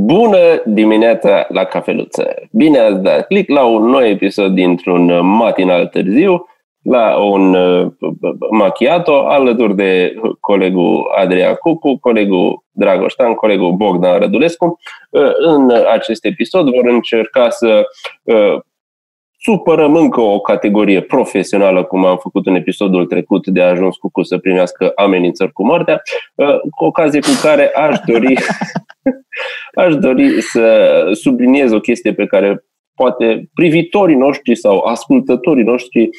Bună 0.00 0.62
dimineața 0.64 1.46
la 1.48 1.64
cafeluță! 1.64 2.34
Bine 2.52 2.78
ați 2.78 3.02
dat 3.02 3.26
click 3.26 3.50
la 3.50 3.64
un 3.64 3.84
nou 3.84 4.04
episod 4.04 4.54
dintr-un 4.54 5.26
matinal 5.26 5.86
târziu, 5.86 6.46
la 6.82 7.16
un 7.16 7.54
uh, 7.54 7.92
machiato, 8.50 9.26
alături 9.26 9.76
de 9.76 10.14
colegul 10.40 11.10
Adrian 11.16 11.54
Cucu, 11.54 11.98
colegul 11.98 12.64
Dragoștan, 12.70 13.34
colegul 13.34 13.72
Bogdan 13.72 14.18
Rădulescu. 14.18 14.78
Uh, 15.10 15.30
în 15.36 15.70
acest 15.92 16.24
episod 16.24 16.70
vor 16.70 16.86
încerca 16.86 17.48
să 17.48 17.86
uh, 18.22 18.58
supărăm 19.48 19.94
încă 19.94 20.20
o 20.20 20.40
categorie 20.40 21.00
profesională, 21.00 21.84
cum 21.84 22.04
am 22.04 22.16
făcut 22.16 22.46
în 22.46 22.54
episodul 22.54 23.06
trecut 23.06 23.46
de 23.46 23.62
a 23.62 23.68
ajuns 23.68 23.96
cu 23.96 24.22
să 24.22 24.38
primească 24.38 24.92
amenințări 24.94 25.52
cu 25.52 25.64
moartea, 25.64 26.02
cu 26.76 26.84
ocazie 26.84 27.20
cu 27.20 27.30
care 27.42 27.68
aș 27.68 27.98
dori, 28.06 28.34
aș 29.84 29.94
dori 29.94 30.42
să 30.42 31.02
subliniez 31.12 31.72
o 31.72 31.80
chestie 31.80 32.12
pe 32.12 32.26
care 32.26 32.64
poate 32.94 33.48
privitorii 33.54 34.16
noștri 34.16 34.56
sau 34.56 34.78
ascultătorii 34.78 35.64
noștri 35.64 36.10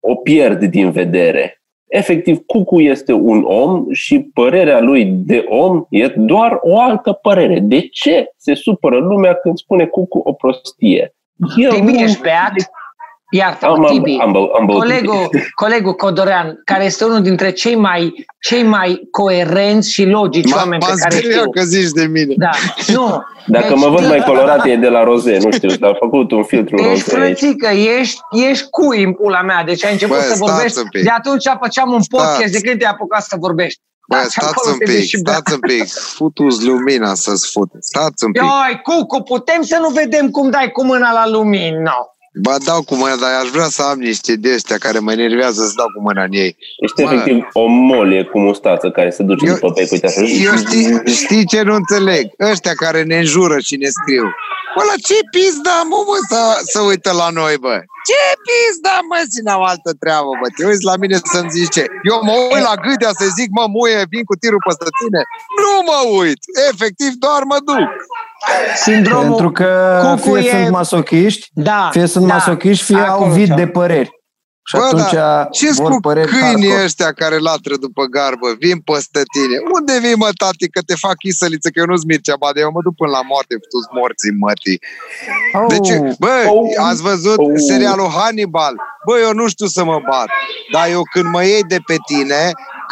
o 0.00 0.14
pierd 0.14 0.64
din 0.64 0.90
vedere. 0.90 1.60
Efectiv, 1.86 2.38
Cucu 2.46 2.80
este 2.80 3.12
un 3.12 3.42
om 3.46 3.92
și 3.92 4.30
părerea 4.34 4.80
lui 4.80 5.04
de 5.04 5.44
om 5.48 5.84
e 5.90 6.06
doar 6.16 6.58
o 6.60 6.78
altă 6.78 7.12
părere. 7.12 7.58
De 7.60 7.80
ce 7.80 8.26
se 8.36 8.54
supără 8.54 8.98
lumea 8.98 9.34
când 9.34 9.56
spune 9.58 9.86
Cucu 9.86 10.18
o 10.18 10.32
prostie? 10.32 11.15
Eu 11.56 11.70
Tibi, 11.70 12.02
ești 12.02 12.20
beat? 12.20 12.52
Iartă, 13.30 13.66
am, 13.66 13.84
Tibi, 13.84 14.18
am, 14.20 14.36
am, 14.36 14.50
am 14.60 14.66
colegul, 14.66 15.28
colegul 15.54 15.92
Codorean, 15.94 16.60
care 16.64 16.84
este 16.84 17.04
unul 17.04 17.22
dintre 17.22 17.50
cei 17.50 17.74
mai, 17.76 18.26
cei 18.40 18.62
mai 18.62 19.08
coerenți 19.10 19.92
și 19.92 20.04
logici 20.04 20.50
M- 20.52 20.56
oameni 20.56 20.82
pe 20.86 20.92
care 20.96 21.16
știu. 21.16 21.50
că 21.50 21.62
zici 21.62 21.90
de 21.90 22.04
mine. 22.06 22.34
Da. 22.36 22.50
Nu. 22.92 23.22
Dacă 23.46 23.66
deci, 23.68 23.78
mă 23.78 23.88
văd 23.88 24.06
mai 24.08 24.22
colorat, 24.26 24.66
e 24.66 24.76
de 24.76 24.88
la 24.88 25.02
roze, 25.04 25.38
nu 25.44 25.50
știu, 25.50 25.68
dar 25.76 25.90
a 25.90 25.96
făcut 25.98 26.30
un 26.30 26.44
filtru 26.44 26.76
ești 26.76 26.88
roze. 26.88 27.02
frățică, 27.26 27.68
ești, 27.98 28.20
ești 28.50 28.66
cui 28.70 29.02
în 29.02 29.12
pula 29.12 29.42
mea, 29.42 29.64
deci 29.64 29.84
ai 29.84 29.92
început 29.92 30.16
Bă, 30.16 30.22
să 30.22 30.34
vorbești. 30.38 30.68
stați 30.68 30.78
un 30.78 30.88
pic. 30.90 31.02
De 31.02 31.10
atunci 31.10 31.44
făceam 31.60 31.92
un 31.92 32.00
podcast 32.08 32.34
Stați. 32.36 32.52
de 32.52 32.60
când 32.60 32.78
te-ai 32.78 32.90
apucat 32.90 33.22
să 33.22 33.36
vorbești. 33.40 33.80
Bă, 34.08 34.16
Dați 34.16 34.30
stați 34.30 34.48
acolo 34.48 34.72
un 34.72 34.78
te 34.78 34.84
pic, 34.84 34.94
vezi 34.94 35.08
și 35.08 35.20
bea. 35.22 35.32
stați 35.32 35.52
un 35.54 35.60
pic. 35.60 35.88
Futu-ți 35.92 36.64
lumina 36.64 37.14
să-ți 37.14 37.50
fute. 37.50 37.76
Stați 37.80 38.24
un 38.24 38.32
pic. 38.32 38.42
Ioi, 38.42 38.80
Cucu, 38.82 39.22
putem 39.22 39.62
să 39.62 39.78
nu 39.80 39.88
vedem 39.88 40.30
cum 40.30 40.50
dai 40.50 40.70
cu 40.72 40.84
mâna 40.84 41.12
la 41.12 41.28
lumină. 41.28 41.94
Bă, 42.42 42.56
dau 42.64 42.82
cu 42.82 42.94
mâna, 42.94 43.16
dar 43.16 43.30
aș 43.42 43.48
vrea 43.48 43.68
să 43.76 43.82
am 43.82 43.98
niște 43.98 44.36
de 44.36 44.52
ăștia 44.54 44.78
care 44.78 44.98
mă 44.98 45.12
enervează 45.12 45.60
să 45.66 45.72
dau 45.76 45.86
cu 45.94 46.00
mâna 46.02 46.22
în 46.22 46.32
ei. 46.32 46.56
Ești 46.84 47.02
Bă. 47.02 47.12
efectiv 47.12 47.46
o 47.52 47.66
molie 47.66 48.22
cu 48.24 48.38
mustață 48.38 48.90
care 48.90 49.10
se 49.10 49.22
duce 49.22 49.46
Eu- 49.46 49.52
după 49.54 49.72
pe 49.72 49.88
uite 49.90 50.06
așa. 50.06 50.20
Eu 50.20 50.56
știi, 50.56 51.14
știi 51.22 51.46
ce 51.52 51.62
nu 51.62 51.74
înțeleg? 51.74 52.24
Ăștia 52.50 52.74
care 52.84 53.02
ne 53.02 53.16
înjură 53.18 53.58
și 53.58 53.76
ne 53.76 53.88
scriu. 53.98 54.26
Bă, 54.76 54.82
la 54.90 54.96
ce 55.08 55.18
pizda, 55.34 55.76
mă, 55.90 55.98
mă, 56.08 56.16
să, 56.30 56.40
să 56.72 56.80
uită 56.90 57.10
la 57.22 57.28
noi, 57.40 57.54
bă? 57.64 57.76
Ce 58.08 58.22
pizda, 58.46 58.96
mă, 59.10 59.18
și 59.32 59.40
n-am 59.46 59.62
altă 59.72 59.90
treabă, 60.02 60.30
bă. 60.40 60.46
Te 60.56 60.62
uiți 60.70 60.88
la 60.90 60.96
mine 61.02 61.16
să-mi 61.32 61.50
zici 61.56 61.72
ce? 61.76 61.84
Eu 62.10 62.18
mă 62.28 62.34
uit 62.52 62.64
la 62.70 62.76
gâdea 62.86 63.12
să 63.20 63.24
zic, 63.38 63.48
mă, 63.58 63.64
muie, 63.74 64.00
vin 64.12 64.24
cu 64.30 64.34
tirul 64.42 64.62
peste 64.66 64.88
tine. 65.00 65.22
Nu 65.62 65.72
mă 65.90 65.98
uit. 66.20 66.40
Efectiv, 66.70 67.10
doar 67.24 67.42
mă 67.52 67.58
duc. 67.68 67.88
Sindromul 68.82 69.26
Pentru 69.28 69.50
că 69.50 70.00
Cucu 70.02 70.34
fie 70.36 70.48
e- 70.48 70.50
sunt 70.50 70.70
masochiști, 70.70 71.48
Da, 71.52 71.88
fie 71.92 72.06
sunt 72.06 72.26
da, 72.26 72.32
masochiști, 72.34 72.84
fie 72.84 72.96
au 72.98 73.14
acolo 73.14 73.32
vid 73.32 73.46
ce-am. 73.46 73.58
de 73.58 73.66
păreri. 73.66 74.10
Și 74.68 74.76
Bă, 74.76 74.82
atunci 74.84 75.12
da, 75.12 75.48
ce 75.50 75.70
vor 75.72 75.90
cu 75.90 76.00
păreri 76.00 76.28
câinii 76.30 76.50
hardcore. 76.50 76.82
ăștia 76.84 77.12
care 77.12 77.38
latră 77.38 77.74
după 77.86 78.02
garbă? 78.16 78.48
Vin 78.58 78.78
peste 78.90 79.20
tine. 79.34 79.56
Unde 79.76 79.92
vii, 80.04 80.16
mă, 80.24 80.30
tati, 80.42 80.68
că 80.74 80.80
te 80.88 80.94
fac 81.04 81.16
isăliță, 81.30 81.68
că 81.70 81.78
eu 81.82 81.86
nu-s 81.92 82.04
Mircea 82.04 82.36
Bade, 82.42 82.60
eu 82.60 82.70
mă 82.76 82.80
duc 82.86 82.94
până 83.00 83.10
la 83.18 83.22
moarte, 83.30 83.54
tu 83.70 83.78
morții 83.98 84.34
mătii. 84.44 84.78
Oh, 85.58 85.64
Deci, 85.72 85.90
bă, 86.22 86.34
Oh. 86.54 86.86
ați 86.88 87.02
văzut 87.10 87.38
Oh. 87.38 87.52
serialul 87.70 88.10
Hannibal? 88.18 88.74
Bă, 89.06 89.14
eu 89.26 89.32
nu 89.40 89.46
știu 89.54 89.66
să 89.76 89.82
mă 89.90 89.98
bat, 90.10 90.28
dar 90.74 90.86
eu 90.96 91.02
când 91.12 91.26
mă 91.34 91.42
iei 91.44 91.62
de 91.74 91.78
pe 91.88 91.96
tine, 92.10 92.42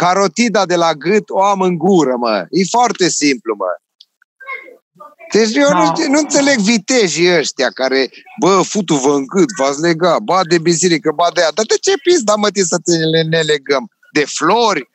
carotida 0.02 0.62
de 0.72 0.76
la 0.84 0.90
gât 1.04 1.26
o 1.38 1.42
am 1.52 1.60
în 1.60 1.74
gură, 1.84 2.14
mă. 2.24 2.34
E 2.50 2.62
foarte 2.76 3.06
simplu, 3.08 3.52
mă. 3.62 3.70
Deci 5.32 5.56
eu 5.56 5.68
nu, 5.68 5.84
Da. 5.84 5.92
știu, 5.94 6.10
nu 6.10 6.18
înțeleg 6.18 6.56
vitejii 6.56 7.36
ăștia 7.38 7.68
care, 7.74 8.10
bă, 8.40 8.60
futu-vă 8.72 9.12
în 9.12 9.24
gât, 9.26 9.48
v-ați 9.58 9.80
lega, 9.80 10.16
ba 10.22 10.40
de 10.48 10.58
biserică, 10.58 11.12
ba 11.14 11.26
de 11.34 11.40
aia. 11.40 11.50
Dar 11.54 11.64
de 11.64 11.74
ce 11.80 11.92
pizda, 12.02 12.34
mă, 12.36 12.48
tii 12.50 12.62
să 12.62 12.76
te 12.84 12.96
le, 12.96 13.22
ne 13.22 13.40
legăm? 13.40 13.88
De 14.12 14.24
flori? 14.26 14.88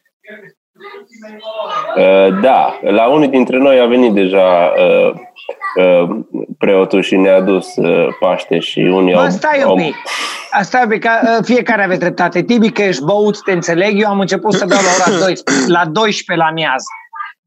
Uh, 1.96 2.40
da, 2.42 2.80
la 2.82 3.08
unul 3.08 3.30
dintre 3.30 3.58
noi 3.58 3.80
a 3.80 3.86
venit 3.86 4.14
deja 4.14 4.74
uh, 4.78 5.14
uh, 5.84 6.10
preotul 6.58 7.02
și 7.02 7.16
ne-a 7.16 7.42
dus 7.42 7.76
uh, 7.76 8.08
Paște 8.20 8.60
și 8.60 8.80
unii 8.80 9.14
Bă, 9.14 9.20
au... 9.22 9.30
stai 9.30 9.62
au 9.62 9.76
un 9.76 9.84
pic. 9.84 9.96
Stai 10.62 10.82
un 10.84 10.90
pic, 10.90 11.02
că 11.02 11.10
uh, 11.24 11.44
fiecare 11.46 11.84
aveți 11.84 12.00
dreptate. 12.00 12.44
Tibi, 12.44 12.72
că 12.72 12.82
ești 12.82 13.04
băut, 13.04 13.44
te 13.44 13.52
înțeleg. 13.52 14.02
Eu 14.02 14.10
am 14.10 14.20
început 14.20 14.54
să 14.54 14.66
beau 14.66 14.82
la 14.82 15.12
ora 15.14 15.18
12, 15.26 15.72
la 15.72 15.86
12 15.86 16.46
la 16.46 16.52
miaz. 16.54 16.84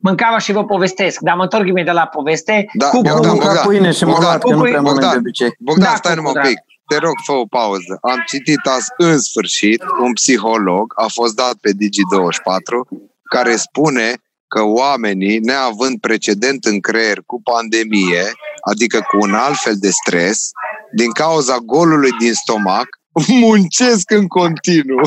Mâncava 0.03 0.39
și 0.39 0.53
vă 0.53 0.65
povestesc, 0.65 1.21
dar 1.21 1.35
mă 1.37 1.43
întorc 1.43 1.67
imediat 1.67 1.95
la 1.95 2.07
poveste. 2.07 2.67
Da, 2.73 2.89
Cu 2.89 3.01
Eu 3.05 3.13
am 3.13 3.17
Bogdan, 3.17 3.31
mâncat 3.31 3.47
Bogdan, 3.47 3.67
pâine 3.67 3.91
și 3.93 4.05
m-am 4.05 4.13
Bogdan, 4.13 4.29
luat, 4.31 4.43
că 4.43 4.55
nu 4.55 4.61
prea 4.61 4.81
mănânc 4.81 4.93
Bogdan. 4.93 5.11
de 5.11 5.17
obicei. 5.17 5.55
Bogdan, 5.59 5.91
Da, 5.91 5.95
stai 5.97 6.15
numai 6.15 6.33
un 6.35 6.41
drag. 6.41 6.47
pic. 6.49 6.59
Te 6.87 6.97
rog, 6.99 7.15
fă 7.25 7.33
o 7.33 7.47
pauză. 7.47 7.99
Am 8.01 8.25
citit 8.27 8.67
azi, 8.77 8.89
în 8.97 9.19
sfârșit, 9.19 9.83
un 10.03 10.13
psiholog, 10.13 10.93
a 10.97 11.07
fost 11.13 11.35
dat 11.35 11.55
pe 11.61 11.71
Digi24, 11.71 12.99
care 13.35 13.57
spune 13.57 14.15
că 14.49 14.63
oamenii, 14.63 15.39
neavând 15.39 16.01
precedent 16.01 16.65
în 16.65 16.81
creier 16.81 17.19
cu 17.27 17.41
pandemie, 17.43 18.25
adică 18.71 18.99
cu 18.99 19.17
un 19.21 19.35
alt 19.35 19.57
fel 19.57 19.75
de 19.79 19.91
stres, 19.91 20.51
din 20.97 21.11
cauza 21.11 21.57
golului 21.59 22.11
din 22.11 22.33
stomac, 22.35 22.89
muncesc 23.47 24.11
în 24.11 24.27
continuu. 24.27 25.01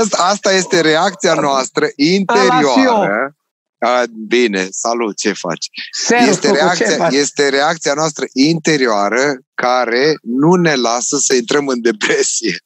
Asta, 0.00 0.16
asta 0.16 0.52
este 0.52 0.80
reacția 0.80 1.34
noastră 1.34 1.86
interioară. 1.96 3.36
A, 3.78 4.02
bine, 4.26 4.68
salut, 4.70 5.16
ce 5.16 5.32
faci? 5.32 5.66
Servus, 5.90 6.28
este, 6.28 6.48
Cucu, 6.48 6.58
ce 6.58 6.62
reacția, 6.62 6.96
faci? 6.96 7.14
este 7.14 7.48
reacția 7.48 7.94
noastră 7.94 8.24
interioară 8.32 9.38
care 9.54 10.14
nu 10.22 10.54
ne 10.54 10.74
lasă 10.74 11.16
să 11.16 11.34
intrăm 11.34 11.68
în 11.68 11.80
depresie. 11.80 12.56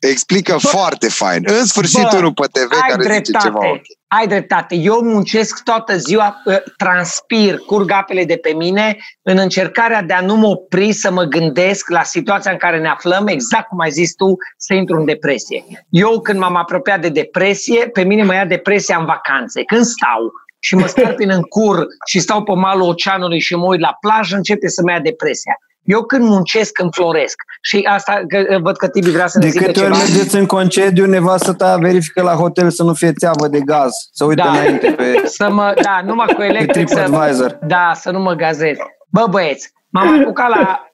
Explică 0.00 0.52
Bă, 0.62 0.68
foarte 0.68 1.08
fain. 1.08 1.44
În 1.46 1.66
sfârșit, 1.66 2.02
bă, 2.10 2.16
unul 2.16 2.32
pe 2.32 2.46
TV 2.46 2.72
ai 2.72 2.88
care 2.88 3.02
zice 3.02 3.18
dreptate. 3.18 3.44
ceva 3.46 3.70
ok. 3.70 3.82
Ai 4.08 4.26
dreptate. 4.26 4.74
Eu 4.74 5.00
muncesc 5.02 5.62
toată 5.62 5.96
ziua, 5.96 6.42
uh, 6.44 6.56
transpir, 6.76 7.58
curg 7.58 7.90
apele 7.90 8.24
de 8.24 8.36
pe 8.36 8.52
mine 8.52 8.96
în 9.22 9.38
încercarea 9.38 10.02
de 10.02 10.12
a 10.12 10.20
nu 10.20 10.36
mă 10.36 10.46
opri 10.46 10.92
să 10.92 11.10
mă 11.10 11.22
gândesc 11.22 11.88
la 11.88 12.02
situația 12.02 12.50
în 12.50 12.56
care 12.56 12.80
ne 12.80 12.88
aflăm, 12.88 13.26
exact 13.26 13.68
cum 13.68 13.78
ai 13.78 13.90
zis 13.90 14.14
tu, 14.14 14.36
să 14.56 14.74
intru 14.74 14.96
în 14.96 15.04
depresie. 15.04 15.64
Eu 15.88 16.20
când 16.20 16.38
m-am 16.38 16.56
apropiat 16.56 17.00
de 17.00 17.08
depresie, 17.08 17.88
pe 17.88 18.04
mine 18.04 18.22
mă 18.22 18.34
ia 18.34 18.44
depresia 18.44 18.96
în 18.98 19.04
vacanțe. 19.04 19.62
Când 19.62 19.84
stau 19.84 20.32
și 20.58 20.74
mă 20.74 20.86
scarpin 20.86 21.30
în 21.30 21.42
cur 21.42 21.86
și 22.06 22.20
stau 22.20 22.42
pe 22.42 22.54
malul 22.54 22.88
oceanului 22.88 23.40
și 23.40 23.54
mă 23.54 23.66
uit 23.66 23.80
la 23.80 23.96
plajă, 24.00 24.36
începe 24.36 24.68
să 24.68 24.82
mă 24.84 24.90
ia 24.90 25.00
depresia. 25.00 25.56
Eu 25.94 26.02
când 26.02 26.24
muncesc, 26.24 26.78
înfloresc. 26.78 27.34
Și 27.62 27.88
asta, 27.90 28.20
că, 28.28 28.58
văd 28.62 28.76
că 28.76 28.88
Tibi 28.88 29.10
vrea 29.10 29.26
să 29.26 29.38
ne 29.38 29.44
De 29.44 29.50
zică 29.50 29.64
câte 29.64 29.80
ori 29.80 29.92
ceva. 29.92 30.04
mergeți 30.04 30.36
în 30.36 30.46
concediu, 30.46 31.06
nevastă 31.06 31.52
ta 31.52 31.76
verifică 31.76 32.22
la 32.22 32.32
hotel 32.32 32.70
să 32.70 32.82
nu 32.82 32.92
fie 32.94 33.12
țeavă 33.12 33.48
de 33.48 33.60
gaz. 33.60 33.90
Să 34.12 34.24
uite 34.24 34.42
Da. 34.42 34.50
înainte 34.50 34.90
pe, 34.90 35.22
Să 35.38 35.50
mă, 35.50 35.74
da, 35.82 36.00
numai 36.04 36.26
cu 36.26 36.34
pe 36.34 36.44
electric 36.44 36.88
să, 36.88 36.94
TripAdvisor. 36.94 37.58
da, 37.66 37.92
să 37.94 38.10
nu 38.10 38.18
mă 38.18 38.32
gazez. 38.32 38.76
Bă, 39.10 39.26
băieți, 39.30 39.70
m-am 39.88 40.20
apucat 40.20 40.48
la... 40.48 40.90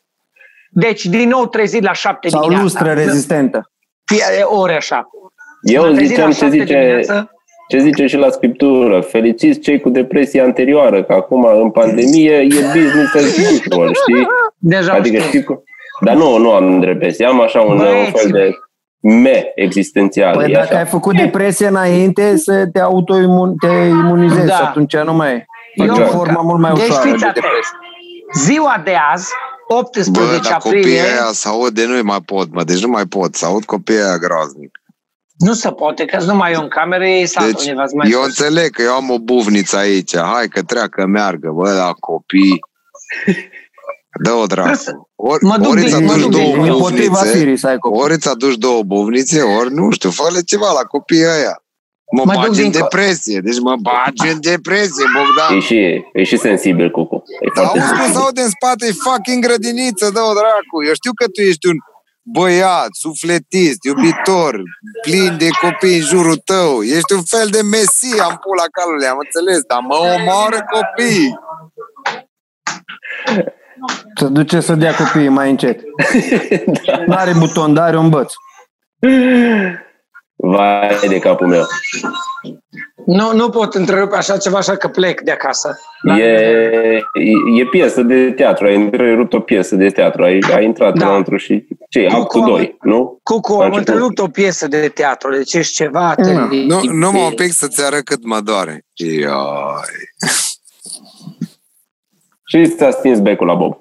Deci, 0.70 1.04
din 1.06 1.28
nou 1.28 1.46
trezit 1.46 1.82
la 1.82 1.92
șapte 1.92 2.28
Sau 2.28 2.40
dimineața. 2.40 2.64
lustră 2.64 2.92
rezistentă. 2.92 3.70
Fie 4.04 4.42
ore 4.44 4.76
așa. 4.76 5.08
Eu 5.62 5.82
M-am 5.82 5.94
trezit 5.94 6.08
ziceam 6.10 6.28
la 6.28 6.34
ce 6.34 6.38
șapte 6.40 6.58
zice, 6.58 6.72
dimineața. 6.74 7.30
ce 7.68 7.78
zice 7.78 8.06
și 8.06 8.16
la 8.16 8.30
scriptură. 8.30 9.00
Fericiți 9.00 9.58
cei 9.60 9.80
cu 9.80 9.88
depresie 9.88 10.40
anterioară, 10.40 11.04
că 11.04 11.12
acum 11.12 11.44
în 11.44 11.70
pandemie 11.70 12.32
e 12.32 12.46
business 12.72 13.14
as 13.14 13.22
usual, 13.50 13.94
știi? 13.94 14.26
Deja 14.66 14.92
Adică 14.92 15.16
știu. 15.16 15.28
știi 15.28 15.44
cum? 15.44 15.62
Dar 16.00 16.14
nu, 16.14 16.36
nu 16.38 16.52
am 16.52 16.80
depresie, 16.80 17.26
am 17.26 17.40
așa 17.40 17.60
un, 17.60 17.72
un 17.72 17.76
Băieți, 17.78 18.10
fel 18.10 18.30
de 18.30 18.50
me 19.00 19.52
existențial. 19.54 20.34
Păi 20.34 20.50
e 20.50 20.52
dacă 20.52 20.64
așa. 20.70 20.78
ai 20.78 20.86
făcut 20.86 21.16
depresie 21.16 21.66
înainte, 21.66 22.36
să 22.36 22.66
te 22.72 22.80
autoimun, 22.80 23.54
te 23.56 23.66
imunizezi 23.88 24.46
Da. 24.46 24.54
și 24.54 24.62
atunci 24.62 24.96
nu 24.96 25.12
mai 25.14 25.32
e. 25.34 25.44
Eu- 25.74 25.86
Faci 25.94 25.98
o 25.98 26.06
formă 26.06 26.40
mult 26.42 26.60
mai 26.60 26.72
Deci 26.72 26.82
ușoară 26.82 27.08
fiți 27.08 27.18
de 27.22 27.26
atenți. 27.26 27.40
depresie. 27.48 27.76
Ziua 28.52 28.80
de 28.84 28.94
azi, 29.12 29.28
18 29.68 30.10
Bă, 30.20 30.26
dar 30.42 30.56
copiii 30.58 30.80
aprilie, 30.80 31.00
aia 31.00 31.28
să 31.32 31.48
aud 31.48 31.68
de 31.74 31.86
nu 31.86 32.00
mai 32.02 32.20
pot, 32.24 32.52
mă. 32.52 32.64
Deci 32.64 32.82
nu 32.82 32.88
mai 32.88 33.04
pot. 33.06 33.34
Să 33.34 33.46
aud 33.46 33.64
copiii 33.64 33.98
aia 33.98 34.16
groaznic. 34.18 34.78
nu 35.38 35.52
se 35.52 35.70
poate, 35.70 36.04
că 36.04 36.24
numai 36.24 36.52
eu 36.52 36.60
în 36.62 36.68
cameră, 36.68 37.06
ei 37.06 37.26
s-au 37.26 37.44
Deci, 37.46 37.60
undeva 37.60 37.84
mai 37.94 38.10
eu 38.10 38.18
sus. 38.22 38.26
înțeleg 38.38 38.70
că 38.70 38.82
eu 38.82 38.92
am 38.92 39.10
o 39.10 39.18
buvniță 39.18 39.76
aici. 39.76 40.16
Hai 40.16 40.48
că 40.48 40.62
treacă, 40.62 41.06
meargă, 41.06 41.50
bă, 41.54 41.72
la 41.72 41.92
copii. 42.00 42.58
Dă-o 44.22 44.46
dracu. 44.46 45.10
Ori, 45.14 45.44
Mă 45.44 45.56
duc 45.58 45.70
ori 45.70 45.80
din- 45.80 45.94
îți 45.94 46.02
mă 46.02 46.12
aduci 46.12 46.22
duc 46.22 46.30
două 46.30 46.44
din- 46.54 46.72
Împotriva 46.72 47.12
buvnițe, 47.18 47.38
firii 47.38 47.56
să 47.56 47.66
ai 47.66 47.78
copii. 47.78 48.00
ori 48.00 48.12
îți 48.12 48.28
aduci 48.28 48.54
două 48.56 48.82
buvnițe, 48.82 49.40
ori 49.42 49.74
nu 49.74 49.90
știu, 49.90 50.10
fă 50.10 50.40
ceva 50.46 50.72
la 50.72 50.80
copiii 50.82 51.24
ăia. 51.24 51.58
Mă, 52.16 52.22
Mă 52.24 52.32
bagi 52.34 52.46
duc 52.46 52.56
în 52.56 52.62
dincolo. 52.62 52.82
depresie. 52.90 53.38
Deci 53.40 53.60
mă 53.60 53.74
bagi 53.88 54.32
în 54.32 54.38
depresie, 54.40 55.04
Bogdan. 55.16 55.56
E 55.56 55.60
și, 55.60 55.78
e 56.12 56.22
și 56.22 56.36
sensibil, 56.38 56.90
Cucu. 56.90 57.22
E 57.40 57.48
Dar 57.54 57.64
foarte 57.64 57.78
auzi 57.78 57.88
cum 57.90 57.96
se 57.96 58.02
sensibil. 58.02 58.22
aude 58.24 58.40
în 58.40 58.48
spate, 58.58 58.86
e 58.86 58.92
fucking 59.06 59.44
grădiniță, 59.46 60.10
dă-o 60.16 60.32
dracu. 60.40 60.76
Eu 60.88 60.94
știu 61.00 61.12
că 61.20 61.24
tu 61.34 61.40
ești 61.40 61.66
un 61.72 61.76
băiat, 62.36 62.88
sufletist, 63.04 63.78
iubitor, 63.90 64.52
plin 65.02 65.32
de 65.42 65.48
copii 65.62 65.96
în 65.98 66.04
jurul 66.12 66.36
tău. 66.52 66.82
Ești 66.96 67.12
un 67.18 67.22
fel 67.34 67.48
de 67.56 67.62
mesie, 67.62 68.20
am 68.28 68.36
pula 68.44 68.66
calului, 68.76 69.06
am 69.06 69.18
înțeles, 69.26 69.60
dar 69.70 69.80
mă 69.90 69.96
omoară 70.16 70.58
copii. 70.76 71.28
Să 74.14 74.26
duce 74.26 74.60
să 74.60 74.74
dea 74.74 74.94
copiii 74.94 75.28
mai 75.28 75.50
încet. 75.50 75.80
Nu 77.06 77.14
are 77.14 77.32
buton, 77.38 77.74
dar 77.74 77.84
are 77.86 77.96
un 77.98 78.08
băț. 78.08 78.32
Vai 80.36 80.98
de 81.08 81.18
capul 81.18 81.46
meu. 81.46 81.62
Nu, 83.06 83.32
nu 83.34 83.48
pot 83.50 83.74
întrerupe 83.74 84.16
așa 84.16 84.36
ceva, 84.36 84.58
așa 84.58 84.76
că 84.76 84.88
plec 84.88 85.20
de 85.20 85.30
acasă. 85.30 85.78
Da? 86.02 86.18
E, 86.18 86.24
e, 87.12 87.60
e 87.60 87.66
piesă 87.70 88.02
de 88.02 88.30
teatru, 88.30 88.66
ai 88.66 88.74
întrerupt 88.76 89.32
o 89.32 89.40
piesă 89.40 89.76
de 89.76 89.88
teatru, 89.90 90.22
ai, 90.22 90.38
ai 90.54 90.64
intrat 90.64 90.94
Da. 90.98 91.06
înăuntru 91.06 91.36
și 91.36 91.66
ce, 91.88 92.02
Cucu, 92.06 92.20
actul 92.20 92.44
2, 92.44 92.76
nu? 92.80 93.18
Cucu, 93.22 93.52
A 93.52 93.56
am 93.56 93.62
început. 93.62 93.88
întrerupt 93.88 94.18
o 94.18 94.26
piesă 94.28 94.68
de 94.68 94.88
teatru, 94.94 95.32
deci 95.36 95.54
ești 95.54 95.74
ceva 95.74 96.14
teribil. 96.14 96.66
Nu, 96.66 96.80
nu 96.92 97.12
mă 97.12 97.18
un 97.20 97.34
pic 97.34 97.52
să-ți 97.52 97.84
arăt 97.84 98.04
cât 98.04 98.24
mă 98.24 98.40
doare. 98.40 98.84
Iai. 98.92 99.30
Și 102.54 102.68
ți-a 102.76 102.90
stins 102.90 103.18
becul 103.18 103.46
la 103.46 103.54
Bob. 103.54 103.76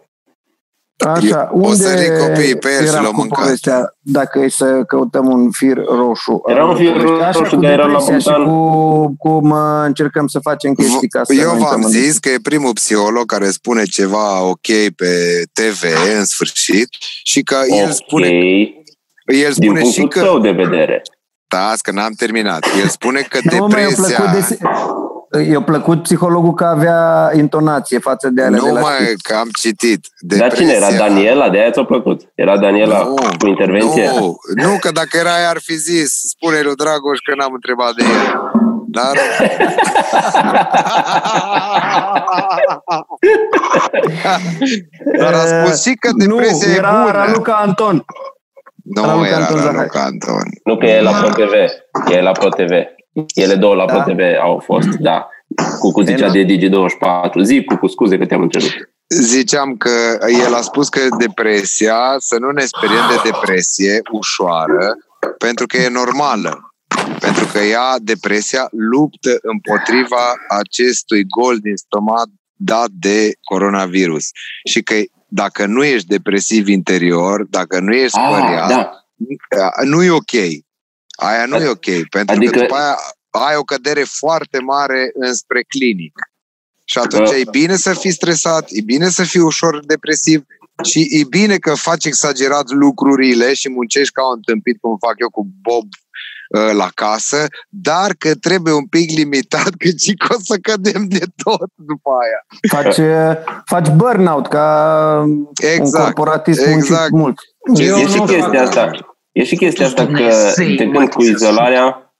Așa, 1.05 1.49
Eu- 1.53 1.61
o 1.61 1.65
unde 1.67 1.75
să 1.75 1.93
ridic 1.93 2.17
copiii 2.27 2.55
pe 2.55 2.69
el 2.73 2.81
și 2.85 2.87
era 2.91 3.01
l-au 3.01 3.11
cu 3.11 3.19
mâncat. 3.19 3.39
povestea, 3.43 3.95
dacă 3.99 4.39
e 4.39 4.49
să 4.49 4.83
căutăm 4.87 5.31
un 5.31 5.51
fir 5.51 5.77
roșu? 5.85 6.41
Era 6.45 6.65
un 6.65 6.75
fir 6.75 6.91
Povestea 6.91 7.27
așa 7.27 7.39
roșu, 7.39 7.55
cu 7.55 7.61
dar 7.61 7.71
era 7.71 7.85
la 7.85 7.97
depresia 7.99 8.17
și 8.19 8.25
Bogdan. 8.39 8.45
cu 8.47 9.15
cum 9.17 9.49
uh, 9.49 9.57
încercăm 9.85 10.27
să 10.27 10.39
facem 10.39 10.73
chestii 10.73 11.07
ca 11.07 11.23
să 11.23 11.33
Eu 11.33 11.41
nu 11.41 11.47
v-am 11.49 11.59
intrăm 11.59 11.83
în- 11.83 11.89
zis 11.89 12.17
că 12.17 12.29
e 12.29 12.35
primul 12.43 12.73
psiholog 12.73 13.25
care 13.25 13.49
spune 13.49 13.83
ceva 13.83 14.43
ok 14.43 14.67
pe 14.95 15.43
TV 15.53 15.83
în 16.17 16.25
sfârșit 16.25 16.87
și 17.23 17.41
că 17.43 17.55
el 17.79 17.85
Ok, 17.87 17.91
spune, 17.93 18.27
el 19.25 19.51
din 19.51 19.51
spune 19.51 19.83
și 19.83 19.99
punctul 19.99 20.21
că 20.21 20.27
tău 20.27 20.39
de 20.39 20.51
vedere. 20.51 21.01
Da, 21.47 21.73
că 21.81 21.91
n-am 21.91 22.13
terminat. 22.17 22.65
El 22.81 22.87
spune 22.87 23.21
că 23.21 23.39
Nu, 23.51 23.67
mă, 23.67 23.67
i-a 25.33 25.39
depresia... 25.39 25.41
plăcut, 25.41 25.45
de... 25.45 25.51
i-a 25.51 25.61
plăcut 25.61 26.01
psihologul 26.01 26.53
că 26.53 26.65
avea 26.65 27.31
intonație 27.33 27.99
față 27.99 28.29
de 28.29 28.41
alea 28.43 28.59
de 28.59 28.67
Nu 28.67 28.73
la 28.73 28.79
mă, 28.79 28.87
știri. 28.99 29.21
că 29.21 29.35
am 29.35 29.49
citit. 29.59 30.07
Dar 30.19 30.53
cine 30.53 30.71
era? 30.73 30.91
Daniela? 30.91 31.49
De 31.49 31.57
aia 31.57 31.71
ți-a 31.71 31.83
plăcut. 31.83 32.21
Era 32.35 32.57
Daniela 32.57 32.97
Nu, 33.03 33.15
cu 33.39 33.47
intervenție? 33.47 34.09
Nu, 34.19 34.35
nu, 34.55 34.77
că 34.79 34.91
dacă 34.91 35.17
era 35.17 35.39
ea 35.41 35.49
ar 35.49 35.59
fi 35.61 35.75
zis, 35.75 36.09
spune 36.29 36.61
lui 36.61 36.75
Dragoș 36.75 37.19
că 37.29 37.35
n-am 37.35 37.53
întrebat 37.53 37.93
de 37.93 38.03
el. 38.03 38.51
Dar... 38.87 39.13
Dar 45.19 45.33
a 45.33 45.45
spus 45.45 45.81
și 45.81 45.93
că 45.93 46.09
depresia 46.25 46.67
nu, 46.67 46.73
e 46.73 46.77
era 46.77 46.91
bună. 46.91 47.11
Raluca 47.11 47.53
Anton. 47.53 48.05
Nu 48.83 49.01
Raluca 49.05 49.27
era 49.27 49.35
Anton 49.37 49.57
Zahai. 49.57 49.75
Raluca 49.75 50.01
Anton. 50.03 50.43
Nu 50.63 50.77
că 50.77 50.85
e 50.85 51.01
la 51.01 51.11
ProTV. 51.11 51.53
E 52.11 52.21
la 52.21 52.31
ProTV. 52.31 52.71
Ele 53.33 53.55
două 53.55 53.75
la 53.75 53.85
Da? 53.85 53.93
ProTV 53.93 54.19
au 54.41 54.59
fost, 54.65 54.87
da. 54.87 55.29
Cucu 55.79 56.01
zicea 56.01 56.29
de 56.29 56.45
Digi24. 56.45 57.41
Zi, 57.41 57.63
Cucu, 57.63 57.87
scuze 57.87 58.17
că 58.17 58.25
te-am 58.25 58.41
întrerupt. 58.41 58.89
Ziceam 59.07 59.75
că 59.77 60.17
el 60.45 60.53
a 60.53 60.61
spus 60.61 60.89
că 60.89 60.99
depresia, 61.17 62.15
să 62.17 62.37
nu 62.39 62.51
ne 62.51 62.65
speriem 62.65 63.03
de 63.09 63.29
depresie 63.29 64.01
ușoară, 64.11 64.95
pentru 65.37 65.65
că 65.65 65.77
e 65.77 65.89
normală. 65.89 66.73
Pentru 67.19 67.45
că 67.51 67.59
ea, 67.59 67.95
depresia, 68.01 68.67
luptă 68.71 69.37
împotriva 69.41 70.33
acestui 70.59 71.23
gol 71.23 71.57
din 71.57 71.75
stomac 71.75 72.27
dat 72.55 72.89
de 72.89 73.31
coronavirus. 73.43 74.29
Și 74.69 74.83
că 74.83 74.95
dacă 75.27 75.65
nu 75.65 75.83
ești 75.83 76.07
depresiv 76.07 76.67
interior, 76.67 77.45
dacă 77.49 77.79
nu 77.79 77.93
ești 77.93 78.17
spăriat, 78.17 78.69
da. 78.69 78.91
nu 79.83 80.03
e 80.03 80.09
ok. 80.09 80.31
Aia 81.15 81.45
nu 81.45 81.55
e 81.55 81.67
ok, 81.67 82.07
pentru 82.09 82.35
Adică- 82.35 82.51
că 82.51 82.59
după 82.59 82.75
aia 82.75 82.97
ai 83.29 83.55
o 83.55 83.61
cădere 83.63 84.03
foarte 84.03 84.59
mare 84.59 85.09
înspre 85.13 85.63
clinic. 85.67 86.13
Și 86.85 86.97
atunci 86.97 87.29
Da. 87.29 87.35
e 87.37 87.43
bine 87.51 87.75
să 87.75 87.93
fii 87.93 88.11
stresat, 88.11 88.65
e 88.69 88.81
bine 88.81 89.09
să 89.09 89.23
fii 89.23 89.39
ușor 89.39 89.85
depresiv 89.85 90.43
și 90.83 91.07
e 91.09 91.23
bine 91.29 91.57
că 91.57 91.73
faci 91.73 92.05
exagerat 92.05 92.69
lucrurile 92.69 93.53
și 93.53 93.69
muncești 93.69 94.13
ca 94.13 94.29
un 94.29 94.41
tâmpit, 94.41 94.77
cum 94.81 94.97
fac 94.97 95.13
eu 95.17 95.29
cu 95.29 95.47
Bob 95.61 95.87
uh, 96.49 96.73
la 96.73 96.89
casă, 96.95 97.45
dar 97.69 98.13
că 98.17 98.35
trebuie 98.35 98.73
un 98.73 98.87
pic 98.87 99.09
limitat, 99.09 99.69
că 99.79 99.87
și 99.97 100.13
că 100.13 100.35
o 100.35 100.39
să 100.43 100.57
cădem 100.61 101.07
de 101.07 101.25
tot 101.43 101.69
după 101.75 102.09
aia. 102.21 102.45
Faci, 102.83 102.97
uh, 102.97 103.61
faci 103.65 103.89
burnout 103.95 104.47
ca 104.47 104.67
un 105.25 105.45
Exact, 105.73 106.03
corporatist 106.03 106.65
exact. 106.65 107.11
muncit 107.11 107.37
mult. 107.65 107.87
Eu 107.87 107.97
e 107.97 108.07
și 108.07 108.15
nu 108.17 108.25
chestia 108.25 108.43
fac 108.45 108.55
asta. 108.55 109.12
E 109.33 109.43
și 109.43 109.55
chestia 109.55 109.85
asta 109.85 110.05
că 110.05 110.11
Dumnezei, 110.11 110.75
de 110.75 110.83
mă, 110.85 110.91
când 110.97 111.09
cu 111.09 111.21
să 111.21 111.29
izolarea 111.29 112.13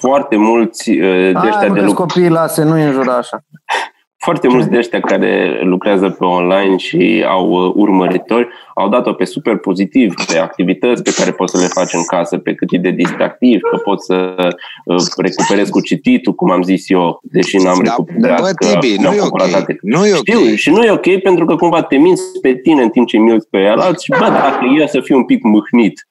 foarte 0.00 0.36
mulți 0.36 0.90
uh, 0.90 1.32
de 1.32 1.38
Hai, 1.38 1.48
ăștia 1.48 1.68
mă, 1.68 1.74
de 1.74 1.80
că 1.80 1.86
lucru 1.86 2.02
copiii 2.02 2.28
lase, 2.28 2.62
nu 2.62 2.74
înjura 2.74 3.16
așa. 3.16 3.38
foarte 4.24 4.48
mulți 4.48 4.68
de 4.68 4.76
ăștia 4.76 5.00
care 5.00 5.60
lucrează 5.62 6.10
pe 6.10 6.24
online 6.24 6.76
și 6.76 7.24
au 7.28 7.50
uh, 7.50 7.72
urmăritori 7.74 8.48
au 8.74 8.88
dat-o 8.88 9.12
pe 9.12 9.24
super 9.24 9.56
pozitiv, 9.56 10.14
pe 10.26 10.38
activități 10.38 11.02
pe 11.02 11.14
care 11.16 11.30
poți 11.30 11.52
să 11.52 11.60
le 11.60 11.66
faci 11.66 11.92
în 11.92 12.04
casă, 12.04 12.38
pe 12.38 12.54
cât 12.54 12.72
e 12.72 12.78
de 12.78 12.90
distractiv, 12.90 13.60
că 13.70 13.76
poți 13.76 14.04
să 14.04 14.34
uh, 14.84 15.02
recuperezi 15.16 15.70
cu 15.70 15.80
cititul, 15.80 16.34
cum 16.34 16.50
am 16.50 16.62
zis 16.62 16.88
eu, 16.90 17.18
deși 17.22 17.56
n-am 17.56 17.80
Da, 17.84 17.94
recuperat. 17.96 18.40
bă, 18.40 18.50
că 18.54 18.66
Tibi, 18.66 18.94
nu 18.96 19.00
mi-am 19.00 19.12
e 19.12 19.20
ok. 19.20 19.28
cumpărat 19.28 19.54
atât. 19.60 19.78
Nu 19.82 20.06
e 20.06 20.12
ok. 20.12 20.26
Știu, 20.26 20.54
și 20.54 20.70
nu 20.70 20.82
e 20.82 20.90
ok 20.90 21.22
pentru 21.22 21.44
că 21.44 21.56
cumva 21.56 21.82
te 21.82 21.96
minți 21.96 22.22
pe 22.42 22.54
tine 22.54 22.82
în 22.82 22.88
timp 22.88 23.06
ce 23.06 23.18
minți 23.18 23.48
pe 23.50 23.58
el 23.58 23.78
și 23.78 24.10
bă, 24.18 24.28
dacă 24.28 24.64
e 24.78 24.86
să 24.86 25.00
fii 25.00 25.14
un 25.14 25.24
pic 25.24 25.42
mâhnit, 25.42 26.08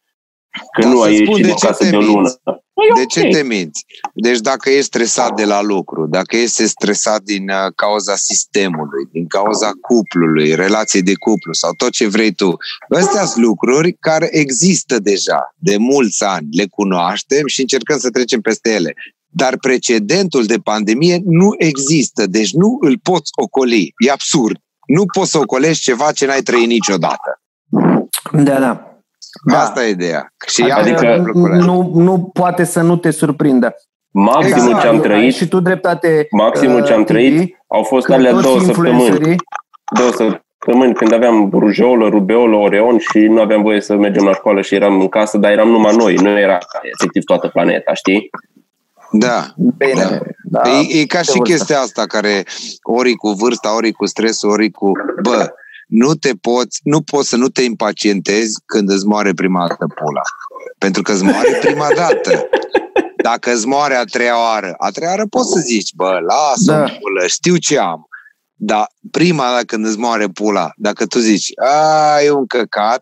că 0.75 0.81
Dar 0.81 0.91
nu 0.91 0.97
să 0.97 1.03
ai 1.05 1.15
spun 1.15 1.27
ieșit 1.27 1.41
de 1.41 1.47
din 1.47 1.55
ce 1.55 1.65
casă 1.67 1.83
te 1.83 1.89
de 1.89 1.95
o 1.95 1.99
minți. 1.99 2.13
lună. 2.15 2.29
Bă, 2.75 2.81
e 2.89 2.93
De 2.95 3.01
ok. 3.01 3.07
ce 3.07 3.21
te 3.21 3.43
minți? 3.43 3.85
Deci 4.13 4.39
dacă 4.39 4.69
ești 4.69 4.83
stresat 4.83 5.35
de 5.35 5.45
la 5.45 5.61
lucru, 5.61 6.07
dacă 6.07 6.35
ești 6.37 6.65
stresat 6.67 7.21
din 7.21 7.49
uh, 7.49 7.71
cauza 7.75 8.15
sistemului, 8.15 9.05
din 9.11 9.27
cauza 9.27 9.71
cuplului, 9.81 10.55
relației 10.55 11.01
de 11.01 11.13
cuplu 11.15 11.53
sau 11.53 11.71
tot 11.73 11.91
ce 11.91 12.07
vrei 12.07 12.31
tu, 12.31 12.55
astea 12.89 13.25
sunt 13.25 13.43
lucruri 13.45 13.93
care 13.99 14.27
există 14.31 14.99
deja 14.99 15.53
de 15.55 15.77
mulți 15.77 16.23
ani, 16.23 16.47
le 16.51 16.65
cunoaștem 16.69 17.47
și 17.47 17.61
încercăm 17.61 17.97
să 17.97 18.09
trecem 18.09 18.41
peste 18.41 18.73
ele. 18.73 18.93
Dar 19.35 19.57
precedentul 19.57 20.45
de 20.45 20.57
pandemie 20.57 21.21
nu 21.25 21.49
există, 21.57 22.25
deci 22.27 22.51
nu 22.53 22.77
îl 22.79 22.99
poți 23.03 23.31
ocoli. 23.41 23.93
E 24.07 24.11
absurd. 24.11 24.57
Nu 24.87 25.05
poți 25.05 25.31
să 25.31 25.37
ocolești 25.37 25.83
ceva 25.83 26.11
ce 26.11 26.25
n-ai 26.25 26.41
trăit 26.41 26.67
niciodată. 26.67 27.41
Da, 28.31 28.59
da. 28.59 28.92
Da. 29.45 29.53
Da. 29.55 29.61
Asta 29.61 29.85
e 29.85 29.89
ideea. 29.89 30.33
Și 30.47 30.61
ea 30.67 30.75
Adică 30.77 30.97
adică, 31.07 31.21
lucrurile. 31.25 31.65
nu, 31.65 31.91
nu 31.93 32.29
poate 32.33 32.63
să 32.63 32.81
nu 32.81 32.95
te 32.95 33.11
surprindă. 33.11 33.75
Maximul 34.11 34.57
Exact. 34.67 34.81
ce 34.81 34.87
am 34.87 34.95
Ai 34.95 35.01
trăit, 35.01 35.33
și 35.33 35.47
tu 35.47 35.59
dreptate. 35.59 36.27
maximul 36.31 36.83
ce 36.85 36.93
am 36.93 36.99
uh, 36.99 37.05
trăit 37.05 37.37
Tibi, 37.39 37.55
au 37.67 37.83
fost 37.83 38.05
că 38.05 38.13
alea 38.13 38.31
toți 38.31 38.43
două 38.43 38.59
săptămâni. 38.59 38.91
influencerii- 39.03 39.39
două 39.97 40.11
săptămâni 40.11 40.93
când 40.93 41.13
aveam 41.13 41.49
rujeolă, 41.53 42.09
rubeolă, 42.09 42.55
oreon 42.55 42.97
și 42.97 43.17
nu 43.19 43.41
aveam 43.41 43.61
voie 43.61 43.81
să 43.81 43.95
mergem 43.95 44.23
la 44.23 44.33
școală 44.33 44.61
și 44.61 44.75
eram 44.75 44.99
în 44.99 45.07
casă, 45.07 45.37
dar 45.37 45.51
eram 45.51 45.69
numai 45.69 45.95
noi, 45.95 46.15
nu 46.15 46.39
era 46.39 46.57
efectiv 46.99 47.23
toată 47.23 47.47
planeta, 47.47 47.93
știi? 47.93 48.29
Da. 49.11 49.43
Bine, 49.77 50.19
da. 50.43 50.61
E, 50.69 50.99
e 51.01 51.05
ca 51.05 51.17
și 51.21 51.25
vârstă. 51.37 51.41
chestia 51.53 51.79
asta 51.79 52.03
care 52.05 52.43
ori 52.81 53.13
cu 53.13 53.29
vârsta, 53.29 53.75
ori 53.75 53.91
cu 53.91 54.05
stresul, 54.05 54.49
ori 54.49 54.69
cu... 54.71 54.91
Bă, 55.21 55.47
nu 55.93 56.13
te 56.13 56.31
poți, 56.41 56.79
nu 56.83 57.01
poți 57.01 57.29
să 57.29 57.35
nu 57.35 57.47
te 57.47 57.61
impacientezi 57.61 58.53
când 58.65 58.89
îți 58.89 59.05
moare 59.05 59.33
prima 59.33 59.67
dată 59.67 59.85
pula. 59.95 60.21
Pentru 60.77 61.01
că 61.01 61.11
îți 61.11 61.23
moare 61.23 61.57
prima 61.61 61.87
dată. 61.95 62.49
Dacă 63.23 63.53
îți 63.53 63.67
moare 63.67 63.95
a 63.95 64.03
treia 64.03 64.39
oară, 64.39 64.73
a 64.77 64.89
treia 64.89 65.09
oară 65.09 65.25
poți 65.29 65.51
să 65.53 65.59
zici, 65.59 65.93
bă, 65.95 66.19
lasă 66.27 66.71
Da. 66.71 66.77
da. 66.77 66.83
pulă, 66.83 67.27
știu 67.27 67.57
ce 67.57 67.79
am. 67.79 68.07
Dar 68.53 68.87
prima 69.11 69.43
dată 69.51 69.63
când 69.63 69.85
îți 69.85 69.97
moare 69.97 70.27
pula, 70.27 70.71
dacă 70.75 71.05
tu 71.05 71.19
zici, 71.19 71.51
a, 71.55 72.21
e 72.21 72.31
un 72.31 72.45
căcat, 72.45 73.01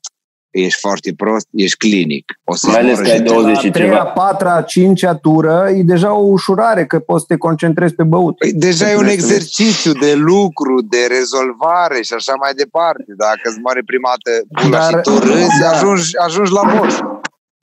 ești 0.52 0.80
foarte 0.80 1.14
prost, 1.18 1.48
ești 1.52 1.78
clinic. 1.78 2.32
O 2.44 2.56
să 2.56 2.68
Mai 2.68 2.80
ales 2.80 3.00
că 3.00 3.10
ai 3.10 3.22
20 3.22 3.54
La 3.54 3.60
și 3.60 3.68
a 3.68 3.72
treia, 3.72 3.90
ceva. 3.90 4.04
patra, 4.04 4.56
a 4.56 4.62
cincea 4.62 5.16
tură 5.16 5.70
e 5.76 5.82
deja 5.84 6.14
o 6.14 6.24
ușurare, 6.24 6.86
că 6.86 7.00
poți 7.00 7.20
să 7.20 7.26
te 7.28 7.38
concentrezi 7.38 7.94
pe 7.96 8.04
băut. 8.04 8.38
Păi 8.38 8.54
deja 8.54 8.90
e 8.90 8.96
un 8.96 8.98
Trebuie 9.04 9.20
să 9.20 9.34
exercițiu 9.34 9.92
de 9.92 10.14
lucru, 10.14 10.82
de 10.82 10.98
rezolvare 11.10 12.02
și 12.02 12.14
așa 12.14 12.34
mai 12.40 12.54
departe. 12.54 13.06
Dacă 13.18 13.42
îți 13.44 13.60
moare 13.64 13.82
prima 13.86 14.10
dată 14.24 14.44
pula 14.62 14.78
Dar- 14.80 14.90
și 14.90 14.96
tu 15.12 15.20
râzi, 15.28 15.60
da. 15.62 15.70
ajungi, 15.70 16.18
ajungi 16.18 16.52
la 16.52 16.62
boș. 16.80 16.94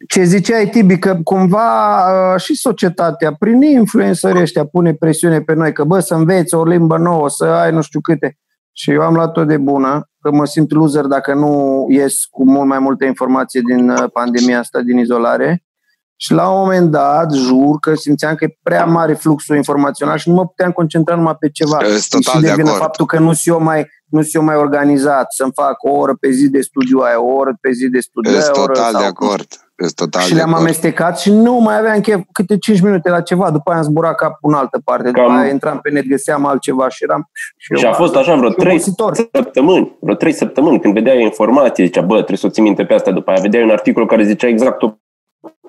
Ce 0.08 0.22
ziceai, 0.24 0.68
Tibi, 0.68 0.98
că 0.98 1.18
cumva 1.24 1.98
uh, 2.34 2.40
și 2.40 2.54
societatea, 2.54 3.32
prin 3.38 3.62
influențării 3.62 4.40
ăștia, 4.42 4.64
pune 4.66 4.94
presiune 4.94 5.40
pe 5.40 5.54
noi, 5.54 5.72
că 5.72 5.84
bă, 5.84 6.00
să 6.00 6.14
înveți 6.14 6.54
o 6.54 6.64
limbă 6.64 6.96
nouă, 6.96 7.28
să 7.28 7.44
ai 7.44 7.72
nu 7.72 7.80
știu 7.82 8.00
câte. 8.00 8.38
Și 8.80 8.90
eu 8.90 9.02
am 9.02 9.14
luat-o 9.14 9.44
de 9.44 9.56
bună, 9.56 10.10
că 10.20 10.30
mă 10.30 10.44
simt 10.44 10.72
loser 10.72 11.04
dacă 11.04 11.34
nu 11.34 11.84
ies 11.88 12.24
cu 12.24 12.50
mult 12.50 12.68
mai 12.68 12.78
multe 12.78 13.04
informații 13.04 13.62
din 13.62 13.90
uh, 13.90 14.04
pandemia 14.12 14.58
asta, 14.58 14.80
din 14.80 14.98
izolare. 14.98 15.64
Și 16.16 16.32
la 16.32 16.48
un 16.50 16.58
moment 16.58 16.90
dat, 16.90 17.32
jur 17.32 17.78
că 17.80 17.94
simțeam 17.94 18.34
că 18.34 18.44
e 18.44 18.58
prea 18.62 18.84
mare 18.84 19.14
fluxul 19.14 19.56
informațional 19.56 20.18
și 20.18 20.28
nu 20.28 20.34
mă 20.34 20.46
puteam 20.46 20.70
concentra 20.70 21.14
numai 21.14 21.36
pe 21.38 21.50
ceva. 21.50 21.78
Sunt 21.78 22.24
total 22.24 22.34
și 22.34 22.40
de 22.40 22.46
devine 22.46 22.68
acord. 22.68 22.82
faptul 22.82 23.06
că 23.06 23.18
nu 23.18 23.32
sunt 23.32 23.56
eu 23.56 23.62
mai 23.62 23.86
nu 24.10 24.20
sunt 24.22 24.34
eu 24.34 24.42
mai 24.42 24.56
organizat 24.56 25.32
să-mi 25.32 25.52
fac 25.54 25.76
o 25.82 25.90
oră 25.90 26.14
pe 26.20 26.30
zi 26.30 26.48
de 26.50 26.60
studiu 26.60 26.98
aia, 26.98 27.20
o 27.20 27.32
oră 27.32 27.56
pe 27.60 27.70
zi 27.72 27.88
de 27.88 27.98
studiu 28.00 28.30
aia, 28.32 28.40
Sunt 28.40 28.56
o 28.56 28.60
oră 28.60 28.72
total 28.72 28.92
de 28.92 28.98
sau- 28.98 29.08
acord. 29.08 29.46
Sunt 29.80 29.94
total 29.94 30.22
și 30.22 30.28
de 30.28 30.34
le-am 30.34 30.48
acord. 30.48 30.62
amestecat 30.64 31.18
și 31.18 31.30
nu 31.32 31.54
mai 31.54 31.78
aveam 31.78 32.00
chef 32.00 32.20
câte 32.32 32.58
5 32.58 32.80
minute 32.80 33.08
la 33.10 33.20
ceva, 33.20 33.50
după 33.50 33.70
aia 33.70 33.78
am 33.78 33.84
zburat 33.84 34.14
capul 34.14 34.50
în 34.52 34.58
altă 34.58 34.80
parte, 34.84 35.06
după 35.10 35.20
Cam- 35.20 35.38
aia 35.40 35.50
intram 35.50 35.78
pe 35.82 35.90
net, 35.90 36.06
găseam 36.06 36.46
altceva 36.46 36.88
și 36.88 37.04
eram... 37.04 37.30
Și, 37.56 37.74
Și 37.76 37.84
eu, 37.84 37.90
a 37.90 37.94
fost 37.94 38.14
așa 38.16 38.34
vreo 38.34 38.50
trei 38.50 38.72
obositor. 38.72 39.14
săptămâni, 39.32 39.96
vreo 40.00 40.14
trei 40.14 40.32
săptămâni, 40.32 40.80
când 40.80 40.94
vedeai 40.94 41.22
informații, 41.22 41.84
zicea, 41.84 42.00
bă, 42.00 42.14
trebuie 42.14 42.38
să 42.38 42.46
o 42.46 42.50
ții 42.50 42.62
minte 42.62 42.84
pe 42.84 42.94
asta, 42.94 43.10
după 43.10 43.30
aia 43.30 43.40
vedeai 43.40 43.62
un 43.64 43.70
articol 43.70 44.06
care 44.06 44.24
zicea 44.24 44.46
exact 44.48 44.82
o 44.82 44.86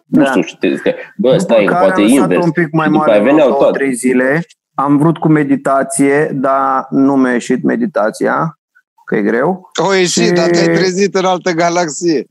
nu 0.06 0.24
Da. 0.24 0.30
știu, 0.30 0.42
și 0.42 0.58
te 0.58 0.76
zicea, 0.76 0.94
bă, 1.18 1.38
stai, 1.38 1.58
După 1.64 1.72
că 1.72 1.78
care 1.78 1.86
poate 1.86 2.02
am 2.02 2.08
e 2.08 2.10
lăsat 2.12 2.22
invers. 2.30 2.46
un 2.46 2.52
pic 2.52 2.72
mai 2.74 2.86
Și 2.86 2.92
după 2.92 3.04
mare, 3.06 3.12
aia 3.12 3.22
veneau 3.24 3.38
vreo 3.48 3.50
două, 3.50 3.62
toate. 3.62 3.78
trei 3.78 3.94
zile. 3.94 4.42
Am 4.80 4.98
vrut 4.98 5.18
cu 5.18 5.28
meditație, 5.28 6.30
dar 6.34 6.88
nu 6.90 7.16
mi-a 7.16 7.32
ieșit 7.32 7.64
meditația, 7.64 8.60
că 9.06 9.16
e 9.16 9.22
greu. 9.22 9.70
O 9.88 9.94
ieșit, 9.94 10.24
Și- 10.24 10.32
dar 10.32 10.50
te-ai 10.50 10.76
trezit 10.76 11.16
în 11.16 11.26
altă 11.26 11.52
galaxie. 11.52 12.26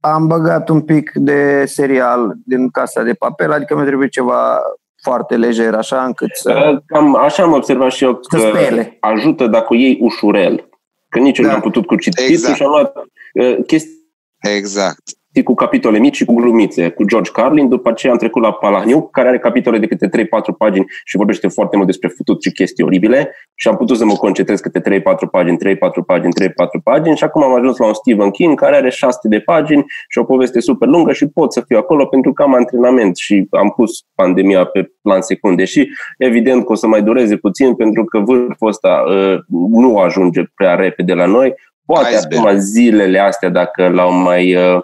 Am 0.00 0.26
băgat 0.26 0.68
un 0.68 0.80
pic 0.80 1.10
de 1.14 1.64
serial 1.66 2.34
din 2.44 2.68
Casa 2.70 3.02
de 3.02 3.12
Papel, 3.12 3.52
adică 3.52 3.76
mi 3.76 3.86
trebuie 3.86 4.08
ceva 4.08 4.58
foarte 5.02 5.36
lejer, 5.36 5.74
așa 5.74 6.04
încât 6.04 6.28
să... 6.32 6.82
Cam 6.86 7.16
așa 7.16 7.42
am 7.42 7.52
observat 7.52 7.90
și 7.90 8.04
eu 8.04 8.18
Să 8.30 8.36
că 8.36 8.48
spele. 8.48 8.96
ajută 9.00 9.46
dacă 9.46 9.66
o 9.68 9.74
iei 9.74 9.98
ușurel. 10.00 10.68
Că 11.08 11.18
nici 11.18 11.38
eu 11.38 11.44
Da. 11.44 11.50
nu 11.50 11.56
am 11.56 11.62
putut 11.62 11.86
cu 11.86 11.96
cititul 11.96 12.32
Exact. 12.32 12.56
și 12.56 12.62
am 12.62 12.68
luat 12.68 12.92
uh, 13.34 13.56
chestii 13.66 13.96
Exact. 14.40 15.02
Cu 15.44 15.54
capitole 15.54 15.98
mici 15.98 16.16
și 16.16 16.24
cu 16.24 16.34
glumițe, 16.34 16.88
cu 16.88 17.04
George 17.04 17.30
Carlin, 17.30 17.68
după 17.68 17.88
aceea 17.88 18.12
am 18.12 18.18
trecut 18.18 18.42
la 18.42 18.52
Palahniuc, 18.52 19.10
care 19.10 19.28
are 19.28 19.38
capitole 19.38 19.78
de 19.78 19.86
câte 19.86 20.08
3-4 20.08 20.10
pagini 20.58 20.86
și 21.04 21.16
vorbește 21.16 21.48
foarte 21.48 21.76
mult 21.76 21.88
despre 21.88 22.08
futut 22.08 22.42
și 22.42 22.52
chestii 22.52 22.84
oribile 22.84 23.34
și 23.54 23.68
am 23.68 23.76
putut 23.76 23.96
să 23.96 24.04
mă 24.04 24.14
concentrez 24.14 24.60
câte 24.60 25.00
3-4 25.00 25.02
pagini, 25.30 25.58
3-4 25.76 25.78
pagini, 26.06 26.32
3-4 26.42 26.48
pagini 26.84 27.16
și 27.16 27.24
acum 27.24 27.42
am 27.42 27.54
ajuns 27.54 27.76
la 27.76 27.86
un 27.86 27.94
Stephen 27.94 28.30
King 28.30 28.60
care 28.60 28.76
are 28.76 28.90
600 28.90 29.28
de 29.28 29.40
pagini 29.40 29.84
și 30.08 30.18
o 30.18 30.24
poveste 30.24 30.60
super 30.60 30.88
lungă 30.88 31.12
și 31.12 31.26
pot 31.26 31.52
să 31.52 31.62
fiu 31.66 31.78
acolo 31.78 32.06
pentru 32.06 32.32
că 32.32 32.42
am 32.42 32.54
antrenament 32.54 33.16
și 33.16 33.46
am 33.50 33.70
pus 33.70 33.90
pandemia 34.14 34.64
pe 34.64 34.92
plan 35.02 35.20
secund, 35.20 35.56
deși 35.56 35.88
evident 36.18 36.64
că 36.64 36.72
o 36.72 36.74
să 36.74 36.86
mai 36.86 37.02
dureze 37.02 37.36
puțin 37.36 37.74
pentru 37.74 38.04
că 38.04 38.18
vârful 38.18 38.68
ăsta 38.68 39.04
uh, 39.08 39.38
nu 39.70 39.98
ajunge 39.98 40.42
prea 40.54 40.74
repede 40.74 41.14
la 41.14 41.26
noi. 41.26 41.54
Poate 41.86 42.14
Iceberg. 42.14 42.46
acum 42.46 42.58
zilele 42.58 43.18
astea, 43.18 43.48
dacă 43.48 43.88
l-au 43.88 44.12
mai 44.12 44.54
uh, 44.54 44.80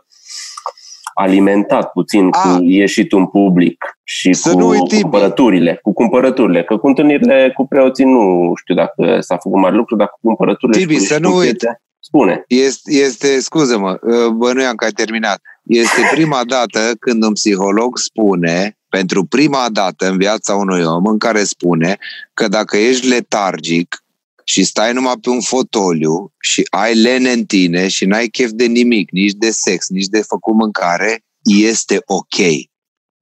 alimentat 1.14 1.90
puțin 1.92 2.30
cu 2.30 2.38
Ah. 2.48 2.58
ieșitul 2.60 3.18
în 3.18 3.26
public 3.26 3.84
și 4.04 4.32
Să 4.32 4.50
cu 4.50 4.58
nu 4.58 4.68
uiti, 4.68 5.00
cumpărăturile, 5.00 5.78
cu 5.82 5.92
cumpărăturile, 5.92 6.62
că 6.64 6.76
cu 6.76 6.86
întâlnirile 6.86 7.52
cu 7.56 7.66
preoții 7.66 8.04
nu 8.04 8.52
știu 8.60 8.74
dacă 8.74 9.20
s-a 9.20 9.36
făcut 9.36 9.60
mare 9.60 9.74
lucru, 9.76 9.96
dar 9.96 10.08
cu 10.08 10.18
cumpărăturile 10.22 10.78
Tibi, 10.78 10.92
și 10.92 10.98
cu 10.98 11.04
să 11.04 11.14
niște 11.18 11.28
nu 11.28 11.36
uit. 11.36 11.48
închete- 11.48 11.78
Spune. 11.98 12.44
Este, 12.48 12.92
este 12.94 13.40
scuză-mă, 13.40 13.98
uh, 14.02 14.26
bănuiam 14.32 14.74
că 14.74 14.84
ai 14.84 14.90
terminat. 14.90 15.40
Este 15.62 16.00
prima 16.12 16.40
dată 16.56 16.80
când 17.00 17.22
un 17.24 17.32
psiholog 17.32 17.98
spune, 17.98 18.78
pentru 18.88 19.24
prima 19.24 19.66
dată 19.72 20.08
în 20.08 20.16
viața 20.18 20.54
unui 20.54 20.82
om, 20.84 21.06
în 21.06 21.18
care 21.18 21.42
spune 21.44 21.96
că 22.34 22.48
dacă 22.48 22.76
ești 22.76 23.08
letargic 23.08 24.03
și 24.44 24.64
stai 24.64 24.92
numai 24.92 25.14
pe 25.20 25.28
un 25.30 25.40
fotoliu 25.40 26.32
și 26.40 26.66
ai 26.70 26.94
lene 26.94 27.30
în 27.30 27.44
tine 27.44 27.88
și 27.88 28.04
n-ai 28.06 28.26
chef 28.26 28.50
de 28.50 28.64
nimic, 28.64 29.10
nici 29.10 29.32
de 29.32 29.50
sex, 29.50 29.88
nici 29.88 30.06
de 30.06 30.20
făcut 30.22 30.54
mâncare, 30.54 31.20
este 31.42 32.02
ok. 32.06 32.36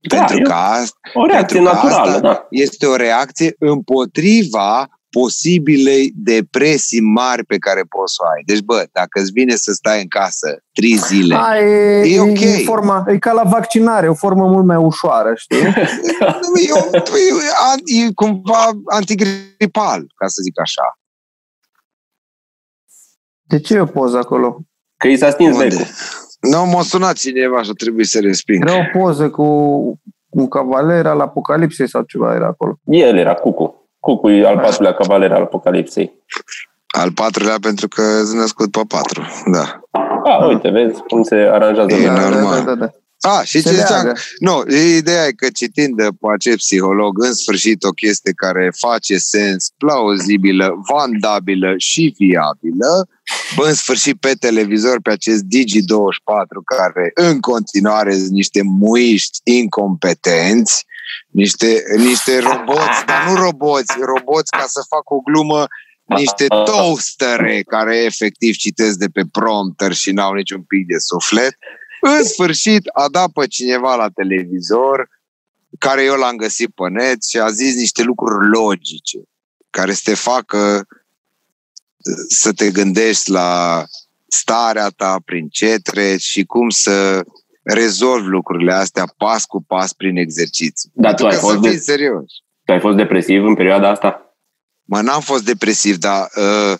Da, 0.09 0.17
pentru 0.17 0.37
eu- 0.37 0.43
că 0.45 0.53
asta 0.53 0.97
O 1.15 1.27
reacție 1.27 1.57
Pentru 1.57 1.57
că 1.81 1.87
naturală, 1.87 2.11
asta- 2.11 2.21
da. 2.21 2.47
este 2.51 2.87
o 2.87 2.97
reacție 2.97 3.55
împotriva 3.59 4.89
posibilei 5.11 6.13
depresii 6.15 7.01
mari 7.01 7.45
pe 7.45 7.57
care 7.59 7.81
poți 7.89 8.15
să 8.15 8.23
o 8.25 8.27
ai. 8.27 8.43
Deci, 8.47 8.61
bă, 8.61 8.85
dacă 8.93 9.21
îți 9.21 9.33
vine 9.33 9.57
să 9.57 9.73
stai 9.73 10.01
în 10.01 10.09
casă 10.09 10.59
trei 10.73 10.97
zile, 10.97 11.35
A, 11.39 11.59
e, 11.59 12.15
E 12.15 12.21
ok. 12.21 12.41
e, 12.41 12.63
forma, 12.65 13.05
e 13.09 13.19
ca 13.19 13.33
la 13.33 13.43
vaccinare, 13.43 14.09
o 14.09 14.15
formă 14.15 14.47
mult 14.47 14.65
mai 14.67 14.77
ușoară, 14.77 15.33
știi? 15.37 15.57
e, 16.69 16.73
o- 16.73 16.97
e, 17.97 18.05
e 18.07 18.13
cumva 18.15 18.71
antigripal, 18.87 20.05
ca 20.17 20.27
să 20.27 20.41
zic 20.43 20.61
așa. 20.61 20.83
De 23.53 23.61
ce 23.61 23.75
e 23.75 23.81
o 23.81 23.85
poză 23.85 24.17
acolo? 24.17 24.61
Că 24.97 25.09
i 25.09 25.17
s-a 25.17 25.31
stins 25.31 25.53
Unde? 25.57 25.65
becul. 25.69 25.87
Nu, 26.41 26.65
m-a 26.65 26.83
sunat 26.83 27.17
cineva 27.17 27.63
și 27.63 27.71
a 27.71 27.73
trebuit 27.77 28.07
să 28.07 28.21
resping. 28.21 28.69
Era 28.69 28.77
o 28.79 28.99
poză 28.99 29.31
cu 29.31 29.45
un 30.29 30.49
cavaler 30.49 31.07
al 31.07 31.21
apocalipsei 31.21 31.89
sau 31.89 32.03
ceva 32.03 32.35
era 32.35 32.47
acolo. 32.47 32.79
El 32.85 33.17
era 33.19 33.35
Cucu. 33.35 33.91
Cucu 34.01 34.31
e 34.31 34.47
al 34.47 34.59
patrulea 34.59 34.93
cavaler 34.95 35.33
al 35.33 35.43
apocalipsei. 35.43 36.13
Al 36.87 37.13
patrulea 37.13 37.57
pentru 37.61 37.89
că 37.89 38.03
îți 38.23 38.35
născut 38.37 38.71
pe 38.71 38.81
patru. 38.89 39.23
Da. 39.53 39.81
A, 40.25 40.47
uite, 40.47 40.69
vezi 40.71 41.01
cum 41.09 41.23
se 41.23 41.35
aranjează. 41.35 41.93
E 41.93 41.97
lumea. 42.07 42.15
da, 42.23 42.29
normal. 42.29 42.65
da, 42.65 42.75
da, 42.75 42.75
da. 42.75 42.91
A, 43.31 43.43
și 43.45 43.61
Se 43.61 43.69
ce 43.69 43.75
ziceam? 43.75 44.03
leagă. 44.05 44.19
Nu, 44.39 44.63
ideea 44.99 45.27
e 45.27 45.31
că 45.31 45.47
citind 45.55 45.97
de 45.97 46.03
pe 46.03 46.27
acest 46.35 46.57
psiholog, 46.57 47.25
în 47.25 47.33
sfârșit 47.33 47.83
o 47.83 47.91
chestie 47.91 48.33
care 48.37 48.73
face 48.79 49.17
sens, 49.19 49.71
plauzibilă, 49.79 50.73
vandabilă 50.93 51.75
și 51.77 52.15
viabilă, 52.19 52.91
bă, 52.97 53.13
în 53.57 53.75
sfârșit 53.75 54.21
pe 54.21 54.33
televizor, 54.33 55.01
pe 55.01 55.11
acest 55.11 55.43
Digi24, 55.43 56.65
care 56.65 57.11
în 57.15 57.41
continuare 57.41 58.15
sunt 58.15 58.31
niște 58.31 58.63
muiști 58.63 59.41
incompetenți, 59.45 60.85
niște, 61.29 61.83
niște 61.97 62.39
roboți, 62.39 63.05
dar 63.07 63.29
nu 63.29 63.35
roboți, 63.35 63.95
roboți 64.01 64.51
ca 64.51 64.65
să 64.67 64.81
fac 64.89 65.11
o 65.11 65.19
glumă, 65.19 65.67
niște 66.05 66.47
toastere 66.47 67.63
care 67.63 67.97
efectiv 67.97 68.55
citesc 68.55 68.99
de 68.99 69.09
pe 69.09 69.23
prompter 69.33 69.93
și 69.93 70.13
n-au 70.13 70.33
niciun 70.33 70.63
pic 70.63 70.87
de 70.87 70.99
suflet. 70.99 71.57
În 72.01 72.25
sfârșit 72.25 72.83
a 72.93 73.09
dat 73.09 73.31
pe 73.33 73.47
cineva 73.47 73.95
la 73.95 74.09
televizor 74.09 75.09
care 75.79 76.03
eu 76.03 76.15
l-am 76.15 76.37
găsit 76.37 76.71
pe 76.75 76.89
net 76.89 77.25
și 77.25 77.39
a 77.39 77.51
zis 77.51 77.75
niște 77.75 78.03
lucruri 78.03 78.49
logice 78.49 79.19
care 79.71 79.93
să 79.93 80.01
te 80.05 80.15
facă 80.15 80.87
să 82.29 82.53
te 82.53 82.71
gândești 82.71 83.31
la 83.31 83.83
starea 84.27 84.89
ta 84.89 85.17
prin 85.25 85.49
ce 85.49 85.79
treci 85.83 86.23
și 86.23 86.45
cum 86.45 86.69
să 86.69 87.25
rezolvi 87.63 88.29
lucrurile 88.29 88.73
astea 88.73 89.15
pas 89.17 89.45
cu 89.45 89.63
pas 89.63 89.93
prin 89.93 90.17
exerciții. 90.17 90.91
Dar 90.95 91.15
tu 91.15 91.25
Pentru 91.25 91.27
ai 91.27 91.33
că 91.33 91.39
fost 91.41 91.55
să 91.55 91.61
de- 91.61 91.69
fii 91.69 91.79
serios. 91.79 92.25
Tu 92.65 92.73
ai 92.73 92.81
fost 92.81 92.97
depresiv 92.97 93.45
în 93.45 93.55
perioada 93.55 93.89
asta? 93.89 94.37
Mă, 94.85 95.01
n-am 95.01 95.21
fost 95.21 95.45
depresiv, 95.45 95.97
dar 95.97 96.29
uh, 96.37 96.79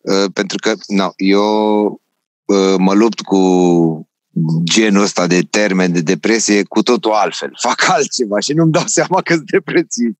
uh, 0.00 0.30
pentru 0.32 0.58
că 0.60 0.72
no, 0.86 1.10
eu 1.16 1.84
uh, 2.44 2.74
mă 2.78 2.94
lupt 2.94 3.20
cu 3.20 3.38
genul 4.64 5.02
ăsta 5.02 5.26
de 5.26 5.40
termen 5.50 5.92
de 5.92 6.00
depresie 6.00 6.62
cu 6.62 6.82
totul 6.82 7.12
altfel. 7.12 7.50
Fac 7.68 7.88
altceva 7.88 8.38
și 8.40 8.52
nu-mi 8.52 8.72
dau 8.72 8.86
seama 8.86 9.22
că 9.22 9.34
sunt 9.34 9.50
depresiv. 9.50 10.12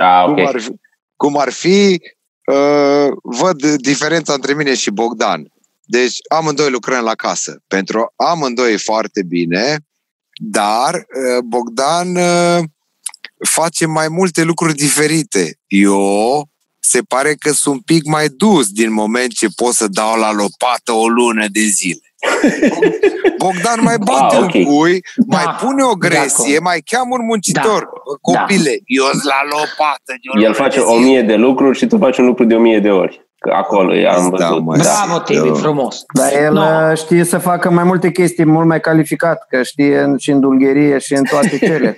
A, 0.00 0.24
ok. 0.24 0.34
Cum 0.36 0.46
ar 0.46 0.60
fi, 0.60 0.72
cum 1.16 1.38
ar 1.38 1.50
fi 1.52 2.00
uh, 2.00 2.08
văd 3.22 3.74
diferența 3.74 4.32
între 4.32 4.54
mine 4.54 4.74
și 4.74 4.90
Bogdan. 4.90 5.52
Deci 5.84 6.16
amândoi 6.28 6.70
lucrăm 6.70 7.04
la 7.04 7.14
casă. 7.14 7.62
Pentru 7.66 8.12
amândoi 8.16 8.72
e 8.72 8.76
foarte 8.76 9.22
bine, 9.22 9.78
dar 10.40 10.94
uh, 10.94 11.42
Bogdan 11.44 12.16
uh, 12.16 12.64
face 13.48 13.86
mai 13.86 14.08
multe 14.08 14.42
lucruri 14.42 14.74
diferite. 14.74 15.58
Eu 15.66 16.48
se 16.80 17.02
pare 17.02 17.34
că 17.34 17.52
sunt 17.52 17.74
un 17.74 17.80
pic 17.80 18.04
mai 18.04 18.28
dus 18.28 18.68
din 18.68 18.92
moment 18.92 19.32
ce 19.32 19.46
pot 19.56 19.74
să 19.74 19.88
dau 19.88 20.18
la 20.18 20.32
lopată 20.32 20.92
o 20.92 21.08
lună 21.08 21.46
de 21.48 21.60
zile. 21.60 22.07
Bogdan 23.38 23.78
mai 23.82 23.94
bate 23.98 24.34
Ah, 24.36 24.38
un 24.40 24.44
ok. 24.44 24.64
cui, 24.64 25.02
Da, 25.16 25.36
mai 25.36 25.54
pune 25.60 25.82
o 25.82 25.94
gresie, 25.94 26.52
de 26.52 26.58
mai 26.62 26.82
cheamă 26.86 27.16
un 27.18 27.24
muncitor. 27.26 27.88
Copile, 28.20 28.70
eu 28.84 29.04
sunt 29.10 29.24
la 29.24 29.40
lopată. 29.50 30.02
de 30.06 30.28
o 30.34 30.38
El 30.38 30.42
lună 30.42 30.52
face 30.54 30.78
de 30.78 30.84
o 30.84 30.92
zile. 30.94 31.06
mie 31.06 31.22
de 31.22 31.34
lucruri 31.34 31.78
și 31.78 31.86
tu 31.86 31.98
faci 31.98 32.18
un 32.18 32.26
lucru 32.26 32.44
de 32.44 32.54
o 32.54 32.58
mie 32.58 32.78
de 32.80 32.90
ori. 32.90 33.26
Că 33.40 33.52
acolo 33.56 33.94
i-am 33.94 34.34
Da, 34.38 34.46
văzut. 34.48 34.64
mă, 34.64 34.76
Da. 34.76 34.82
Bravo, 35.06 35.18
Tibi, 35.20 35.48
Da. 35.48 35.54
frumos. 35.54 36.04
Dar 36.14 36.32
el 36.44 36.52
No. 36.52 36.60
no. 36.88 36.94
știe 36.94 37.24
să 37.24 37.38
facă 37.38 37.70
mai 37.70 37.84
multe 37.84 38.10
chestii 38.10 38.44
mult 38.44 38.66
mai 38.66 38.80
calificat, 38.80 39.46
că 39.48 39.62
știe 39.62 39.98
în, 39.98 40.16
și 40.16 40.30
în 40.30 40.40
dulgherie 40.40 40.98
și 40.98 41.14
în 41.14 41.24
toate 41.24 41.58
cele. 41.58 41.96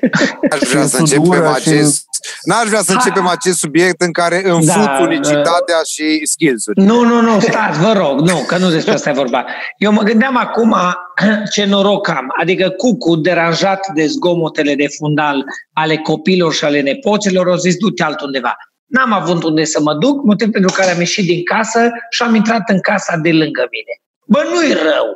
Aș 0.50 0.58
vrea 0.58 0.82
Și 0.82 0.88
să 0.88 0.96
în 0.96 1.00
începem 1.02 1.24
sudură 1.24 1.36
și 1.60 1.68
în- 1.68 1.74
acest... 1.74 2.04
N-aș 2.42 2.66
vrea 2.68 2.80
să 2.80 2.92
Hai. 2.92 2.94
începem 2.94 3.26
acest 3.26 3.58
subiect 3.58 4.00
în 4.00 4.12
care 4.12 4.42
înfut 4.44 4.84
Da, 4.84 4.98
unicitatea 5.00 5.80
și 5.86 6.26
skills-uri. 6.26 6.80
Nu, 6.80 7.04
nu, 7.04 7.20
nu, 7.20 7.40
stați, 7.40 7.78
vă 7.78 7.92
rog, 7.92 8.20
nu, 8.20 8.44
că 8.46 8.56
nu 8.56 8.70
despre 8.70 8.92
asta 8.92 9.10
e 9.10 9.12
vorba. 9.12 9.44
Eu 9.78 9.92
mă 9.92 10.02
gândeam 10.02 10.36
acum 10.36 10.76
ce 11.54 11.64
noroc 11.64 12.08
am, 12.08 12.26
adică 12.40 12.68
Cucu, 12.70 13.16
deranjat 13.16 13.86
de 13.94 14.06
zgomotele 14.06 14.74
de 14.74 14.86
fundal 14.98 15.44
ale 15.72 15.96
copilor 15.96 16.52
și 16.54 16.64
ale 16.64 16.80
nepoților, 16.80 17.48
au 17.48 17.56
zis 17.56 17.76
du-te 17.76 18.02
altundeva. 18.02 18.56
N-am 18.86 19.12
avut 19.12 19.42
unde 19.42 19.64
să 19.64 19.80
mă 19.82 19.94
duc, 19.94 20.24
motiv 20.24 20.50
pentru 20.50 20.72
care 20.72 20.90
am 20.90 20.98
ieșit 20.98 21.26
din 21.26 21.44
casă 21.44 21.90
și 22.10 22.22
am 22.22 22.34
intrat 22.34 22.70
în 22.70 22.80
casa 22.80 23.16
de 23.16 23.32
lângă 23.32 23.68
mine. 23.70 23.94
Bă, 24.26 24.40
nu-i 24.52 24.72
rău. 24.72 25.06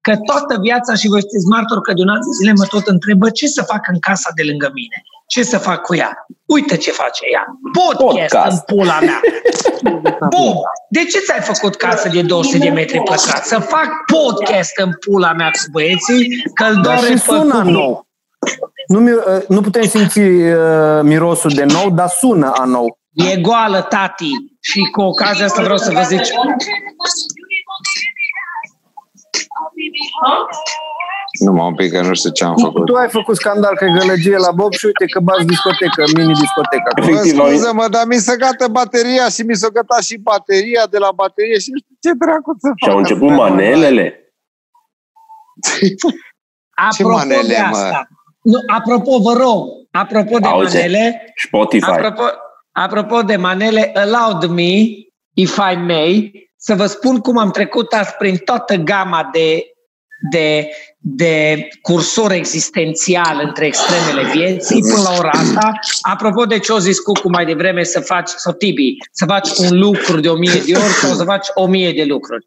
Că 0.00 0.12
toată 0.30 0.58
viața, 0.60 0.94
și 0.94 1.08
voi 1.08 1.20
sunteți 1.20 1.46
martor 1.54 1.80
că 1.80 1.92
de 1.92 2.02
un 2.02 2.08
an 2.08 2.20
de 2.28 2.32
zile 2.38 2.52
mă 2.56 2.66
tot 2.74 2.86
întrebă 2.86 3.30
ce 3.30 3.46
să 3.46 3.62
fac 3.62 3.82
în 3.92 3.98
casa 3.98 4.30
de 4.34 4.42
lângă 4.50 4.70
mine. 4.74 4.98
Ce 5.26 5.42
să 5.42 5.58
fac 5.58 5.80
cu 5.82 5.94
ea? 5.94 6.26
Uite 6.46 6.76
ce 6.76 6.90
face 6.90 7.24
ea. 7.32 7.44
Podcast, 7.72 8.34
Podcast. 8.34 8.52
în 8.52 8.76
pula 8.76 8.98
mea. 9.00 9.20
Bun. 10.34 10.54
De 10.90 11.00
ce 11.00 11.18
ți-ai 11.18 11.40
făcut 11.40 11.74
casă 11.74 12.08
de 12.08 12.22
200 12.22 12.58
de 12.58 12.68
metri 12.68 12.98
pătrați? 13.02 13.48
Să 13.48 13.58
fac 13.58 13.88
podcast 14.12 14.72
în 14.84 14.90
pula 15.06 15.32
mea 15.32 15.50
cu 15.50 15.70
băieții, 15.72 16.42
că 16.54 16.64
îl 16.64 16.80
doare 16.82 17.00
Dar 17.00 17.10
și 17.10 17.18
sună 17.18 17.62
nou. 17.62 18.08
Nu, 18.86 19.02
uh, 19.02 19.42
nu 19.48 19.60
putem 19.60 19.82
simți 19.82 20.18
uh, 20.18 20.56
mirosul 21.02 21.50
de 21.50 21.64
nou, 21.64 21.90
dar 21.90 22.08
sună 22.08 22.52
a 22.52 22.64
nou. 22.64 22.98
E 23.12 23.36
goală, 23.40 23.86
tati. 23.88 24.30
Și 24.60 24.80
cu 24.80 25.00
ocazia 25.00 25.44
asta 25.44 25.62
vreau 25.62 25.78
să 25.78 25.90
vă 25.90 26.02
zic... 26.06 26.20
Nu 31.44 31.52
mă 31.52 31.62
un 31.62 31.74
pic, 31.74 31.92
că 31.92 32.00
nu 32.00 32.14
știu 32.14 32.30
ce 32.30 32.44
am 32.44 32.56
făcut. 32.56 32.86
Tu 32.86 32.94
ai 32.94 33.08
făcut 33.08 33.36
scandal 33.36 33.76
că 33.76 33.84
gălăgie 33.84 34.36
la 34.36 34.50
Bob 34.50 34.72
și 34.72 34.86
uite 34.86 35.04
că 35.06 35.20
bați 35.20 35.46
discotecă, 35.46 36.02
mini-discotecă. 36.16 36.90
Bă, 37.06 37.22
scuză-mă, 37.24 37.88
dar 37.90 38.06
mi 38.06 38.16
se 38.16 38.36
gata 38.36 38.68
bateria 38.68 39.28
și 39.28 39.42
mi 39.42 39.54
s-a 39.54 39.68
gătat 39.68 40.02
și 40.02 40.16
bateria 40.16 40.86
de 40.90 40.98
la 40.98 41.10
baterie 41.14 41.58
și 41.58 41.70
nu 41.70 41.78
știu 41.78 41.96
ce 42.00 42.12
dracu 42.18 42.56
să 42.58 42.68
fac. 42.68 42.76
Și 42.76 42.90
au 42.90 42.98
început 42.98 43.30
manelele. 43.30 44.32
Apropo 46.88 47.12
manele, 47.12 47.54
de 47.54 47.66
mă? 47.70 47.76
asta, 47.76 48.08
nu, 48.42 48.58
apropo, 48.66 49.18
vă 49.18 49.32
rog, 49.32 49.66
apropo 49.90 50.38
de 50.38 50.48
Auzi, 50.48 50.76
manele, 50.76 51.32
Spotify. 51.46 51.90
apropo, 51.90 52.22
apropo 52.72 53.22
de 53.22 53.36
manele, 53.36 53.92
allowed 53.94 54.50
me, 54.50 54.72
if 55.34 55.56
I 55.72 55.76
may, 55.76 56.32
să 56.56 56.74
vă 56.74 56.86
spun 56.86 57.18
cum 57.18 57.38
am 57.38 57.50
trecut 57.50 57.92
azi 57.92 58.14
prin 58.18 58.36
toată 58.36 58.74
gama 58.74 59.28
de, 59.32 59.62
de, 60.30 60.68
de 60.98 61.68
cursor 61.82 62.32
existențial 62.32 63.40
între 63.42 63.66
extremele 63.66 64.30
vieții 64.30 64.80
până 64.80 65.02
la 65.02 65.14
ora 65.18 65.30
asta. 65.30 65.78
Apropo 66.00 66.44
de 66.44 66.58
ce 66.58 66.72
o 66.72 66.78
zis 66.78 66.98
Cucu 66.98 67.28
mai 67.28 67.44
devreme 67.44 67.82
să 67.82 68.00
faci, 68.00 68.28
sau 68.28 68.52
Tibi, 68.52 68.96
să 69.12 69.24
faci 69.24 69.48
un 69.58 69.78
lucru 69.78 70.20
de 70.20 70.28
o 70.28 70.36
mie 70.36 70.62
de 70.66 70.72
ori 70.72 70.92
sau 71.02 71.14
să 71.14 71.24
faci 71.24 71.46
o 71.54 71.66
mie 71.66 71.92
de 71.92 72.04
lucruri. 72.04 72.46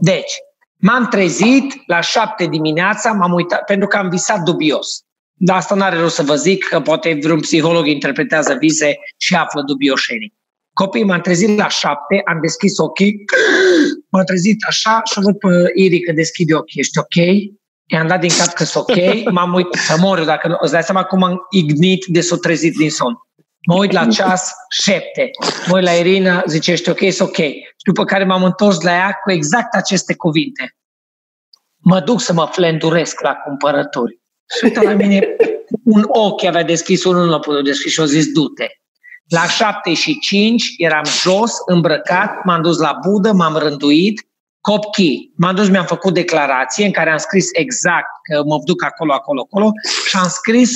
Deci, 0.00 0.32
m-am 0.76 1.06
trezit 1.08 1.74
la 1.86 2.00
șapte 2.00 2.46
dimineața, 2.46 3.12
m-am 3.12 3.32
uitat, 3.32 3.64
pentru 3.64 3.88
că 3.88 3.96
am 3.96 4.08
visat 4.08 4.42
dubios. 4.42 5.00
Dar 5.38 5.56
asta 5.56 5.74
n-are 5.74 5.98
rost 5.98 6.14
să 6.14 6.22
vă 6.22 6.34
zic, 6.34 6.64
că 6.64 6.80
poate 6.80 7.18
vreun 7.22 7.40
psiholog 7.40 7.86
interpretează 7.86 8.54
vise 8.54 8.96
și 9.16 9.34
află 9.34 9.62
dubioșenii. 9.62 10.34
Copiii 10.82 11.04
m-am 11.04 11.20
trezit 11.20 11.58
la 11.58 11.68
șapte, 11.68 12.20
am 12.24 12.38
deschis 12.40 12.78
ochii, 12.78 13.24
m-am 14.10 14.24
trezit 14.24 14.64
așa 14.68 15.00
și 15.04 15.20
văd 15.20 15.38
pe 15.38 15.48
Iri 15.74 16.00
că 16.00 16.12
deschide 16.12 16.54
ochii. 16.54 16.80
Ești 16.80 16.98
ok? 16.98 17.16
I-am 17.92 18.06
dat 18.06 18.20
din 18.20 18.30
cap 18.38 18.52
că 18.54 18.64
sunt 18.64 18.84
ok, 18.88 18.96
m-am 19.36 19.54
uitat 19.54 19.80
să 19.80 19.96
mor 19.98 20.18
eu 20.18 20.24
dacă 20.24 20.48
nu. 20.48 20.56
Îți 20.60 20.72
dai 20.72 20.82
seama 20.82 21.04
cum 21.04 21.22
am 21.22 21.38
ignit 21.50 22.04
de 22.06 22.20
s-o 22.20 22.36
trezit 22.36 22.74
din 22.76 22.90
somn. 22.90 23.16
Mă 23.66 23.74
uit 23.74 23.92
la 23.92 24.06
ceas, 24.06 24.52
șepte. 24.82 25.30
Mă 25.66 25.76
uit 25.76 25.84
la 25.84 25.90
Irina, 25.90 26.42
zice, 26.46 26.72
ești 26.72 26.90
ok, 26.90 26.98
sunt 27.10 27.28
ok. 27.28 27.36
Și 27.36 27.84
după 27.84 28.04
care 28.04 28.24
m-am 28.24 28.44
întors 28.44 28.80
la 28.80 28.90
ea 28.90 29.18
cu 29.24 29.32
exact 29.32 29.74
aceste 29.74 30.14
cuvinte. 30.14 30.76
Mă 31.76 32.00
duc 32.00 32.20
să 32.20 32.32
mă 32.32 32.48
flenduresc 32.52 33.20
la 33.20 33.34
cumpărături. 33.34 34.20
Și 34.58 34.64
uite 34.64 34.80
la 34.82 34.92
mine, 34.92 35.36
un 35.84 36.04
ochi 36.06 36.44
avea 36.44 36.64
deschis, 36.64 37.04
unul 37.04 37.24
nu 37.24 37.30
l-a 37.30 37.38
putut 37.38 37.64
deschis 37.64 37.92
și 37.92 38.00
a 38.00 38.04
zis, 38.04 38.32
du-te. 38.32 38.66
La 39.28 39.46
șapte 39.48 39.94
și 39.94 40.18
cinci 40.18 40.74
eram 40.76 41.04
jos, 41.04 41.52
îmbrăcat, 41.66 42.44
m-am 42.44 42.62
dus 42.62 42.78
la 42.78 42.98
budă, 43.06 43.32
m-am 43.32 43.56
rânduit, 43.56 44.26
copchi. 44.60 45.30
M-am 45.36 45.54
dus, 45.54 45.68
mi-am 45.68 45.84
făcut 45.84 46.14
declarație 46.14 46.84
în 46.84 46.92
care 46.92 47.10
am 47.10 47.18
scris 47.18 47.48
exact 47.52 48.06
că 48.22 48.42
mă 48.46 48.58
duc 48.64 48.84
acolo, 48.84 49.12
acolo, 49.12 49.40
acolo 49.40 49.70
și 50.08 50.16
am 50.16 50.28
scris 50.28 50.70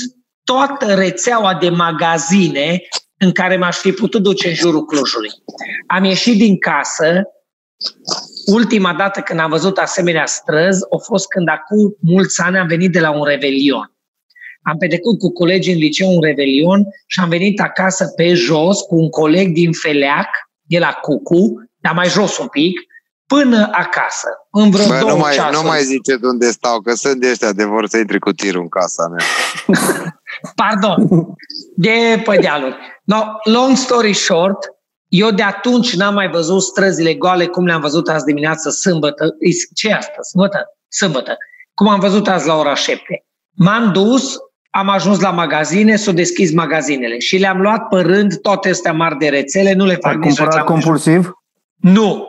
toată 0.45 0.95
rețeaua 0.95 1.55
de 1.55 1.69
magazine 1.69 2.81
în 3.19 3.33
care 3.33 3.57
m-aș 3.57 3.77
fi 3.77 3.93
putut 3.93 4.23
duce 4.23 4.49
în 4.49 4.55
jurul 4.55 4.85
Clujului. 4.85 5.31
Am 5.87 6.05
ieșit 6.05 6.39
din 6.39 6.59
casă, 6.59 7.23
ultima 8.47 8.95
dată 8.95 9.21
când 9.21 9.41
am 9.41 9.51
văzut 9.51 9.79
asemenea 9.79 10.27
străzi 10.27 10.81
a 10.91 10.97
fost 11.05 11.29
când 11.29 11.49
acum 11.49 11.97
mulți 12.01 12.41
ani 12.41 12.59
am 12.59 12.67
venit 12.67 12.93
de 12.93 13.01
la 13.01 13.11
un 13.11 13.25
revelion. 13.25 13.93
Am 14.63 14.77
petrecut 14.79 15.19
cu 15.19 15.33
colegii 15.33 15.73
în 15.73 15.79
liceu 15.79 16.11
un 16.15 16.21
revelion 16.21 16.85
și 17.07 17.21
am 17.21 17.29
venit 17.29 17.61
acasă 17.61 18.13
pe 18.17 18.35
jos 18.35 18.81
cu 18.81 18.95
un 18.95 19.09
coleg 19.09 19.53
din 19.53 19.73
Feleac, 19.73 20.29
de 20.63 20.79
la 20.79 20.93
Cucu, 20.93 21.71
dar 21.81 21.93
mai 21.93 22.09
jos 22.09 22.39
un 22.39 22.47
pic, 22.47 22.81
până 23.27 23.69
acasă, 23.73 24.29
în 24.51 24.71
vreo 24.71 24.87
Bă, 24.87 24.99
două 24.99 25.11
nu 25.13 25.19
mai, 25.19 25.35
ceasuri. 25.35 25.63
nu 25.63 25.69
mai 25.69 25.83
ziceți 25.83 26.25
unde 26.25 26.51
stau, 26.51 26.81
că 26.81 26.95
sunt 26.95 27.21
de 27.21 27.31
ăștia 27.31 27.53
de 27.53 27.65
vor 27.65 27.87
să 27.87 27.99
intri 27.99 28.19
cu 28.19 28.33
tirul 28.33 28.61
în 28.61 28.69
casa 28.69 29.09
mea. 29.09 29.25
Pardon, 30.63 31.09
de 31.77 32.23
pe 32.25 32.37
dealuri. 32.37 32.77
No, 33.05 33.23
long 33.45 33.77
story 33.77 34.13
short, 34.13 34.59
eu 35.09 35.31
de 35.31 35.43
atunci 35.43 35.95
n-am 35.95 36.15
mai 36.15 36.29
văzut 36.29 36.63
străzile 36.63 37.15
goale 37.15 37.47
cum 37.47 37.67
le-am 37.67 37.81
văzut 37.81 38.09
azi 38.09 38.25
dimineață, 38.25 38.71
sâmbătă. 38.71 39.37
ce 39.75 39.89
e 39.89 39.95
asta? 39.95 40.23
Sâmbătă? 40.31 40.59
Sâmbătă. 40.89 41.37
Cum 41.75 41.89
am 41.89 42.01
văzut 42.01 42.29
azi 42.29 42.47
la 42.47 42.57
ora 42.57 42.75
7. 42.75 43.25
M-am 43.57 43.93
dus, 43.93 44.37
am 44.71 44.89
ajuns 44.89 45.21
la 45.21 45.31
magazine, 45.31 45.97
s-au 45.97 46.13
deschis 46.13 46.53
magazinele 46.53 47.19
și 47.19 47.37
le-am 47.37 47.61
luat 47.61 47.89
pe 47.89 48.01
rând 48.01 48.41
toate 48.41 48.69
astea 48.69 48.93
mari 48.93 49.19
de 49.19 49.29
rețele, 49.29 49.73
nu 49.73 49.85
le 49.85 49.95
fac 49.95 50.13
Ai 50.13 50.17
nici 50.17 50.27
cumpărat 50.27 50.55
reclamă. 50.55 50.81
compulsiv? 50.81 51.31
Nu. 51.77 52.29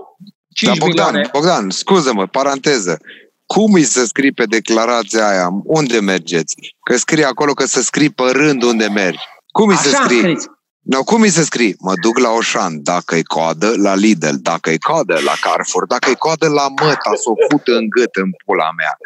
5 0.53 0.77
Dar 0.77 0.87
Bogdan, 0.87 1.05
milioane. 1.05 1.29
Bogdan, 1.33 1.69
scuză-mă, 1.69 2.25
paranteză. 2.27 2.99
Cum 3.45 3.73
îi 3.73 3.83
să 3.83 4.05
scrii 4.05 4.31
pe 4.31 4.43
declarația 4.43 5.27
aia? 5.29 5.47
Unde 5.63 5.99
mergeți? 5.99 6.55
Că 6.83 6.97
scrie 6.97 7.25
acolo 7.25 7.53
că 7.53 7.65
să 7.65 7.81
scrii 7.81 8.09
pe 8.09 8.23
rând 8.31 8.63
unde 8.63 8.87
mergi. 8.87 9.19
Cum 9.51 9.69
îi 9.69 9.75
să 9.75 9.87
Așa 9.87 9.97
am 9.97 10.03
scrii? 10.03 10.19
scris. 10.19 10.45
No, 10.81 11.03
cum 11.03 11.21
îi 11.21 11.29
să 11.29 11.43
scrii? 11.43 11.75
Mă 11.79 11.93
duc 12.01 12.17
la 12.17 12.29
Oșan, 12.29 12.83
dacă 12.83 13.15
e 13.15 13.21
coadă, 13.23 13.73
la 13.77 13.95
Lidl, 13.95 14.35
dacă 14.41 14.69
e 14.69 14.77
coadă, 14.77 15.13
la 15.25 15.33
Carrefour, 15.41 15.85
dacă 15.85 16.09
e 16.09 16.13
coadă, 16.13 16.47
la 16.47 16.67
Măta, 16.67 17.11
să 17.15 17.29
o 17.29 17.33
fută 17.49 17.71
în 17.75 17.85
gât 17.89 18.15
în 18.15 18.29
pula 18.45 18.69
mea. 18.77 18.97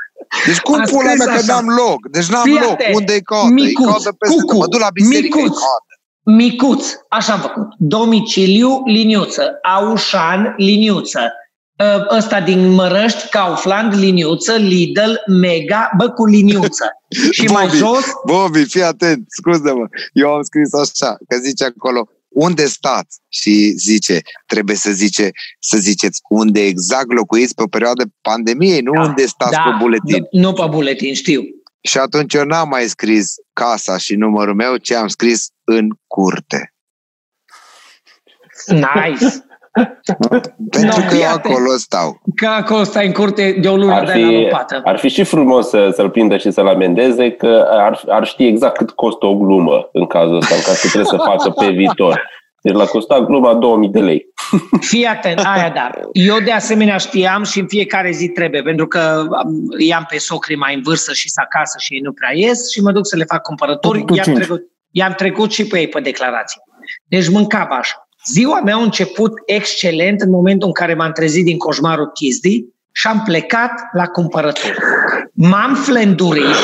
Deci 0.46 0.60
cum 0.60 0.74
Am 0.76 0.82
pula 0.90 1.10
scris 1.10 1.26
mea 1.26 1.34
că 1.36 1.42
așa. 1.42 1.54
n-am 1.54 1.68
loc? 1.68 2.00
Deci 2.12 2.26
n-am 2.26 2.44
Fii 2.44 2.54
loc. 2.60 2.72
atent. 2.72 2.96
Unde 2.96 3.14
e 3.14 3.22
coadă? 3.22 3.54
Micuț, 3.54 3.86
e 3.86 3.90
coadă 3.90 4.12
peste 4.20 4.36
cucu, 4.42 4.58
Mă 4.58 4.68
duc 4.68 4.80
la 4.80 4.90
biserică, 4.94 5.38
micuț. 5.38 5.56
e 5.58 5.60
coadă. 5.60 5.92
Micuț, 6.38 6.86
așa 7.10 7.34
am 7.34 7.40
făcut. 7.40 7.68
Domiciliu, 7.78 8.82
liniuță. 8.86 9.60
Aușan, 9.76 10.54
liniuță. 10.58 11.20
Ă, 11.80 12.16
Ăsta 12.18 12.42
din 12.42 12.70
Mărăști, 12.70 13.30
Kaufland, 13.30 13.94
liniuță, 13.94 14.54
Lidl, 14.54 15.12
Mega, 15.42 15.90
bă, 15.98 16.10
cu 16.10 16.26
liniuță. 16.26 16.86
Și 17.32 17.46
mai 17.46 17.66
Bobby, 17.66 17.78
jos, 17.78 18.06
Bobby, 18.26 18.64
fii 18.64 18.84
atent, 18.84 19.26
scuză-mă. 19.28 19.86
Eu 20.14 20.34
am 20.34 20.42
scris 20.42 20.74
așa, 20.74 21.16
că 21.28 21.38
zice 21.38 21.64
acolo, 21.66 22.08
unde 22.36 22.66
stați? 22.66 23.20
Și 23.30 23.74
zice, 23.78 24.22
trebuie 24.46 24.76
să 24.76 24.92
zice, 24.92 25.30
să 25.60 25.78
ziceți 25.78 26.22
unde 26.30 26.66
exact 26.66 27.12
locuiți 27.12 27.56
pe 27.56 27.64
o 27.64 27.68
perioadă 27.68 28.04
pandemiei, 28.22 28.82
nu 28.82 28.92
Da, 28.92 29.02
unde 29.02 29.26
stați 29.26 29.52
da, 29.52 29.62
pe 29.64 29.76
buletin. 29.80 30.28
nu, 30.32 30.40
nu 30.40 30.54
pe 30.54 30.66
buletin, 30.70 31.14
știu. 31.14 31.42
Și 31.82 31.98
atunci 31.98 32.34
eu 32.34 32.44
n-am 32.44 32.70
mai 32.70 32.88
scris 32.88 33.34
casa 33.54 33.98
și 33.98 34.16
numărul 34.16 34.56
meu, 34.56 34.78
ci 34.78 34.92
am 34.92 35.08
scris 35.08 35.48
în 35.64 35.90
curte. 36.08 36.74
Nice. 38.66 39.46
Pentru 40.70 40.82
No, 40.82 40.94
că 40.94 41.02
eu 41.02 41.10
fii 41.10 41.24
atent. 41.26 41.46
acolo 41.46 41.70
stau. 41.78 42.22
Că 42.36 42.46
acolo 42.48 42.84
stai 42.84 43.06
în 43.06 43.12
curte 43.12 43.58
de 43.62 43.68
o 43.68 43.76
lună 43.76 43.94
Ar 43.94 44.06
de 44.06 44.12
la 44.12 44.28
fi, 44.28 44.34
lopată. 44.34 44.82
ar 44.84 44.98
fi 44.98 45.08
și 45.08 45.24
frumos 45.24 45.70
să, 45.70 45.90
să-l 45.94 46.10
prindă 46.10 46.38
și 46.38 46.52
să-l 46.52 46.68
amendeze, 46.68 47.32
că 47.32 47.66
ar, 47.70 48.02
ar 48.08 48.26
ști 48.26 48.46
exact 48.48 48.78
cât 48.78 48.92
costă 48.92 49.26
o 49.26 49.36
glumă 49.38 49.90
în 49.92 50.06
cazul 50.06 50.36
ăsta, 50.38 50.56
în 50.56 50.62
care 50.62 50.78
trebuie 50.80 51.06
să 51.06 51.18
facă 51.18 51.50
pe 51.50 51.70
viitor. 51.72 52.22
Deci 52.62 52.74
l-a 52.74 52.86
costat 52.86 53.26
gluma 53.26 53.54
2000 53.54 53.90
de 53.90 54.00
lei. 54.00 54.26
Fii 54.80 55.06
atent, 55.06 55.40
aia 55.44 55.72
da. 55.76 55.90
Eu 56.14 56.40
de 56.40 56.52
asemenea 56.52 56.98
știam 56.98 57.44
și 57.44 57.60
în 57.60 57.68
fiecare 57.68 58.12
zi 58.12 58.28
trebuie, 58.28 58.62
pentru 58.62 58.88
că 58.88 59.00
am- 59.32 59.54
i-am 59.78 60.06
pe 60.10 60.18
socrii 60.18 60.58
mai 60.58 60.76
în 60.76 60.82
vârstă 60.84 61.14
și 61.14 61.30
să 61.30 61.42
acasă 61.44 61.78
și 61.80 61.94
ei 61.94 62.00
nu 62.00 62.12
prea 62.12 62.30
ies 62.34 62.72
și 62.72 62.82
mă 62.82 62.92
duc 62.92 63.08
să 63.08 63.16
le 63.16 63.24
fac 63.24 63.42
cumpărături. 63.42 64.04
Tu 64.06 64.14
I-am 64.14 64.24
cinci. 64.24 64.38
trecut, 64.38 64.62
i-am 64.92 65.14
trecut 65.14 65.52
și 65.52 65.68
pe 65.68 65.80
ei 65.80 65.88
pe 65.88 66.00
declarație. 66.00 66.62
Deci 67.08 67.30
mâncam 67.30 67.68
așa. 67.72 68.05
Ziua 68.32 68.62
mea 68.62 68.76
a 68.76 68.82
început 68.82 69.32
excelent 69.46 70.22
în 70.22 70.30
momentul 70.30 70.68
în 70.68 70.74
care 70.74 70.94
m-am 70.94 71.12
trezit 71.12 71.44
din 71.44 71.58
coșmarul 71.58 72.12
Chizdi 72.12 72.66
și 72.92 73.08
am 73.08 73.22
plecat 73.26 73.72
la 73.92 74.08
cumpărături. 74.08 74.78
M-am 75.34 75.76
flendurit, 75.76 76.56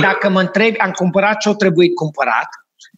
dacă 0.00 0.28
mă 0.28 0.40
întreb, 0.40 0.74
am 0.78 0.90
cumpărat 0.90 1.36
ce 1.36 1.48
o 1.48 1.54
trebuit 1.54 1.94
cumpărat, 1.94 2.48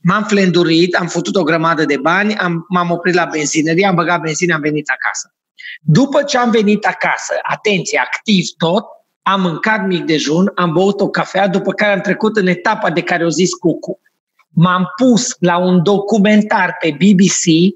m-am 0.03 0.23
flendurit, 0.23 0.95
am 0.95 1.07
făcut 1.07 1.37
o 1.37 1.43
grămadă 1.43 1.85
de 1.85 1.97
bani, 1.97 2.37
am, 2.37 2.65
m-am 2.69 2.91
oprit 2.91 3.15
la 3.15 3.29
benzinărie, 3.33 3.87
am 3.87 3.95
băgat 3.95 4.21
benzină, 4.21 4.55
am 4.55 4.61
venit 4.61 4.89
acasă. 4.89 5.35
După 5.81 6.23
ce 6.23 6.39
am 6.39 6.51
venit 6.51 6.87
acasă, 6.87 7.35
atenție, 7.43 7.99
activ 7.99 8.45
tot, 8.59 8.85
am 9.23 9.41
mâncat 9.41 9.87
mic 9.87 10.05
dejun, 10.05 10.53
am 10.55 10.73
băut 10.73 11.01
o 11.01 11.09
cafea, 11.09 11.49
după 11.49 11.73
care 11.73 11.93
am 11.93 12.01
trecut 12.01 12.37
în 12.37 12.47
etapa 12.47 12.91
de 12.91 13.03
care 13.03 13.25
o 13.25 13.29
zis 13.29 13.55
Cucu. 13.55 14.01
M-am 14.49 14.93
pus 14.97 15.37
la 15.39 15.59
un 15.59 15.83
documentar 15.83 16.77
pe 16.81 16.97
BBC, 16.99 17.75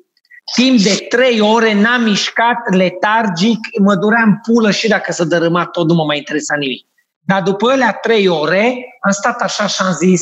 timp 0.54 0.80
de 0.80 1.06
trei 1.09 1.40
ore 1.40 1.74
n-am 1.74 2.02
mișcat 2.02 2.74
letargic, 2.74 3.59
mă 3.80 3.94
duream 3.94 4.40
pulă 4.42 4.70
și 4.70 4.88
dacă 4.88 5.12
să 5.12 5.24
dărâma 5.24 5.66
tot, 5.66 5.88
nu 5.88 5.94
mă 5.94 6.04
mai 6.04 6.16
interesa 6.16 6.56
nimic. 6.56 6.87
Dar 7.20 7.42
după 7.42 7.70
alea 7.70 7.92
trei 7.92 8.28
ore 8.28 8.76
am 9.00 9.11
stat 9.11 9.40
așa 9.40 9.66
și 9.66 9.82
am 9.82 9.92
zis, 9.92 10.20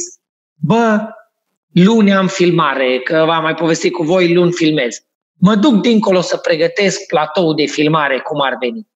bă, 0.54 1.00
luni 1.72 2.14
am 2.14 2.26
filmare, 2.26 2.98
că 2.98 3.24
v-am 3.26 3.42
mai 3.42 3.54
povestit 3.54 3.92
cu 3.92 4.02
voi, 4.02 4.34
luni 4.34 4.52
filmez. 4.52 4.96
Mă 5.38 5.54
duc 5.54 5.80
dincolo 5.80 6.20
să 6.20 6.36
pregătesc 6.36 7.06
platou 7.06 7.54
de 7.54 7.66
filmare, 7.66 8.18
cum 8.18 8.40
ar 8.40 8.56
veni. 8.60 8.86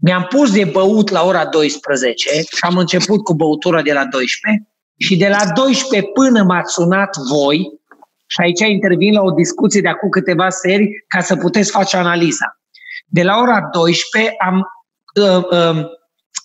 Mi-am 0.00 0.24
pus 0.24 0.52
de 0.52 0.64
băut 0.64 1.10
la 1.10 1.24
ora 1.24 1.46
12 1.46 2.30
și 2.30 2.58
am 2.60 2.76
început 2.76 3.24
cu 3.24 3.34
băutura 3.34 3.82
de 3.82 3.92
la 3.92 4.04
12 4.06 4.68
și 4.96 5.16
de 5.16 5.28
la 5.28 5.52
12 5.54 6.10
până 6.10 6.42
m-ați 6.42 6.72
sunat 6.72 7.16
voi, 7.16 7.80
și 8.26 8.40
aici 8.40 8.60
intervin 8.60 9.12
la 9.12 9.22
o 9.22 9.30
discuție 9.30 9.80
de 9.80 9.88
acum 9.88 10.08
câteva 10.08 10.50
seri 10.50 11.04
ca 11.08 11.20
să 11.20 11.36
puteți 11.36 11.70
face 11.70 11.96
analiza. 11.96 12.58
De 13.06 13.22
la 13.22 13.38
ora 13.38 13.68
12 13.72 14.34
am 14.38 14.62
uh, 15.22 15.44
uh, 15.50 15.84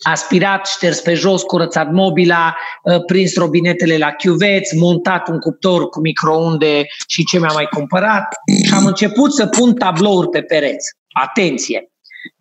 aspirat, 0.02 0.68
șters 0.68 1.02
pe 1.02 1.14
jos, 1.14 1.42
curățat 1.42 1.92
mobila, 1.92 2.56
uh, 2.84 3.06
prins 3.06 3.36
robinetele 3.36 3.98
la 3.98 4.12
chiuveți, 4.12 4.78
montat 4.78 5.28
un 5.28 5.40
cuptor 5.40 5.90
cu 5.90 6.00
microunde 6.00 6.86
și 7.08 7.24
ce 7.24 7.40
mi-am 7.40 7.54
mai 7.54 7.66
cumpărat 7.66 8.28
și 8.66 8.74
am 8.74 8.86
început 8.86 9.34
să 9.34 9.48
pun 9.48 9.74
tablouri 9.74 10.30
pe 10.30 10.42
pereți. 10.42 10.94
Atenție! 11.24 11.84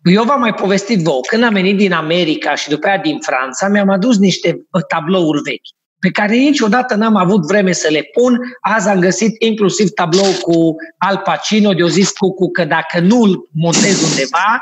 Eu 0.03 0.23
v-am 0.23 0.39
mai 0.39 0.53
povestit 0.53 1.03
vouă, 1.03 1.21
când 1.27 1.43
am 1.43 1.53
venit 1.53 1.77
din 1.77 1.91
America 1.91 2.55
și 2.55 2.69
după 2.69 2.87
aia 2.87 2.97
din 2.97 3.19
Franța, 3.19 3.67
mi-am 3.67 3.89
adus 3.89 4.17
niște 4.17 4.49
uh, 4.71 4.81
tablouri 4.87 5.41
vechi 5.41 5.78
pe 5.99 6.09
care 6.09 6.35
niciodată 6.35 6.95
n-am 6.95 7.15
avut 7.15 7.45
vreme 7.45 7.71
să 7.71 7.87
le 7.91 8.09
pun. 8.13 8.39
Azi 8.61 8.89
am 8.89 8.99
găsit 8.99 9.35
inclusiv 9.43 9.89
tablou 9.89 10.31
cu 10.41 10.75
Al 10.97 11.17
Pacino, 11.17 11.73
de-o 11.73 11.87
zis 11.87 12.11
cu 12.11 12.51
că 12.51 12.65
dacă 12.65 12.99
nu 12.99 13.21
îl 13.21 13.49
montez 13.51 14.01
undeva, 14.09 14.61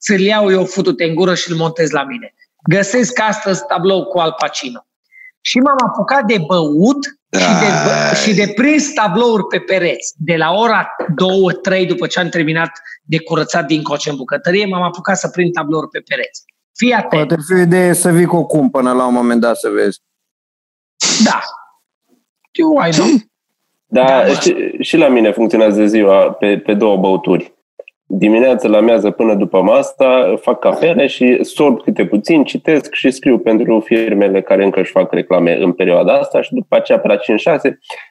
ți-l 0.00 0.20
iau 0.20 0.50
eu 0.50 0.64
futute 0.64 1.04
în 1.04 1.14
gură 1.14 1.34
și 1.34 1.50
îl 1.50 1.56
montez 1.56 1.90
la 1.90 2.04
mine. 2.04 2.34
Găsesc 2.68 3.20
astăzi 3.20 3.66
tablou 3.66 4.04
cu 4.04 4.18
Al 4.18 4.34
Pacino. 4.38 4.86
Și 5.40 5.58
m-am 5.58 5.76
apucat 5.86 6.24
de 6.24 6.38
băut 6.46 7.04
și 7.32 7.48
de, 7.60 7.66
bă- 7.66 8.22
și 8.22 8.34
de 8.34 8.52
prins 8.54 8.92
tablouri 8.92 9.46
pe 9.46 9.58
pereți. 9.58 10.14
De 10.16 10.36
la 10.36 10.50
ora 10.50 10.88
2-3, 11.82 11.86
după 11.86 12.06
ce 12.06 12.20
am 12.20 12.28
terminat 12.28 12.70
de 13.02 13.20
curățat 13.20 13.66
din 13.66 13.82
coce 13.82 14.10
în 14.10 14.16
bucătărie, 14.16 14.66
m-am 14.66 14.82
apucat 14.82 15.18
să 15.18 15.28
prind 15.28 15.52
tablouri 15.52 15.88
pe 15.88 16.02
pereți. 16.08 16.42
Fii 16.76 16.92
atent. 16.92 17.26
Poate 17.28 17.42
fi 17.46 17.52
o 17.52 17.62
idee 17.62 17.92
să 17.92 18.10
vii 18.10 18.26
cu 18.26 18.36
o 18.36 18.44
cumpănă 18.44 18.92
la 18.92 19.06
un 19.06 19.14
moment 19.14 19.40
dat 19.40 19.56
să 19.56 19.68
vezi. 19.68 20.00
Da. 21.24 21.40
Eu 22.52 22.76
ai 22.76 22.90
nu. 22.98 23.04
Da, 23.86 24.04
Da, 24.04 24.22
mă. 24.26 24.32
și, 24.32 24.76
și 24.80 24.96
la 24.96 25.08
mine 25.08 25.32
funcționează 25.32 25.86
ziua 25.86 26.32
pe, 26.32 26.58
pe 26.58 26.74
două 26.74 26.96
băuturi. 26.96 27.52
Dimineața 28.10 28.68
la 28.68 28.80
mează 28.80 29.10
până 29.10 29.34
după 29.34 29.62
masa, 29.62 30.34
fac 30.40 30.58
cafele 30.58 31.06
și 31.06 31.38
sorb 31.44 31.82
câte 31.82 32.06
puțin, 32.06 32.44
citesc 32.44 32.92
și 32.94 33.10
scriu 33.10 33.38
pentru 33.38 33.80
firmele 33.80 34.42
care 34.42 34.64
încă 34.64 34.80
își 34.80 34.90
fac 34.90 35.12
reclame 35.12 35.56
în 35.62 35.72
perioada 35.72 36.12
asta 36.12 36.42
și 36.42 36.54
după 36.54 36.76
aceea 36.76 36.98
pe 36.98 37.08
la 37.08 37.16
5-6 37.16 37.18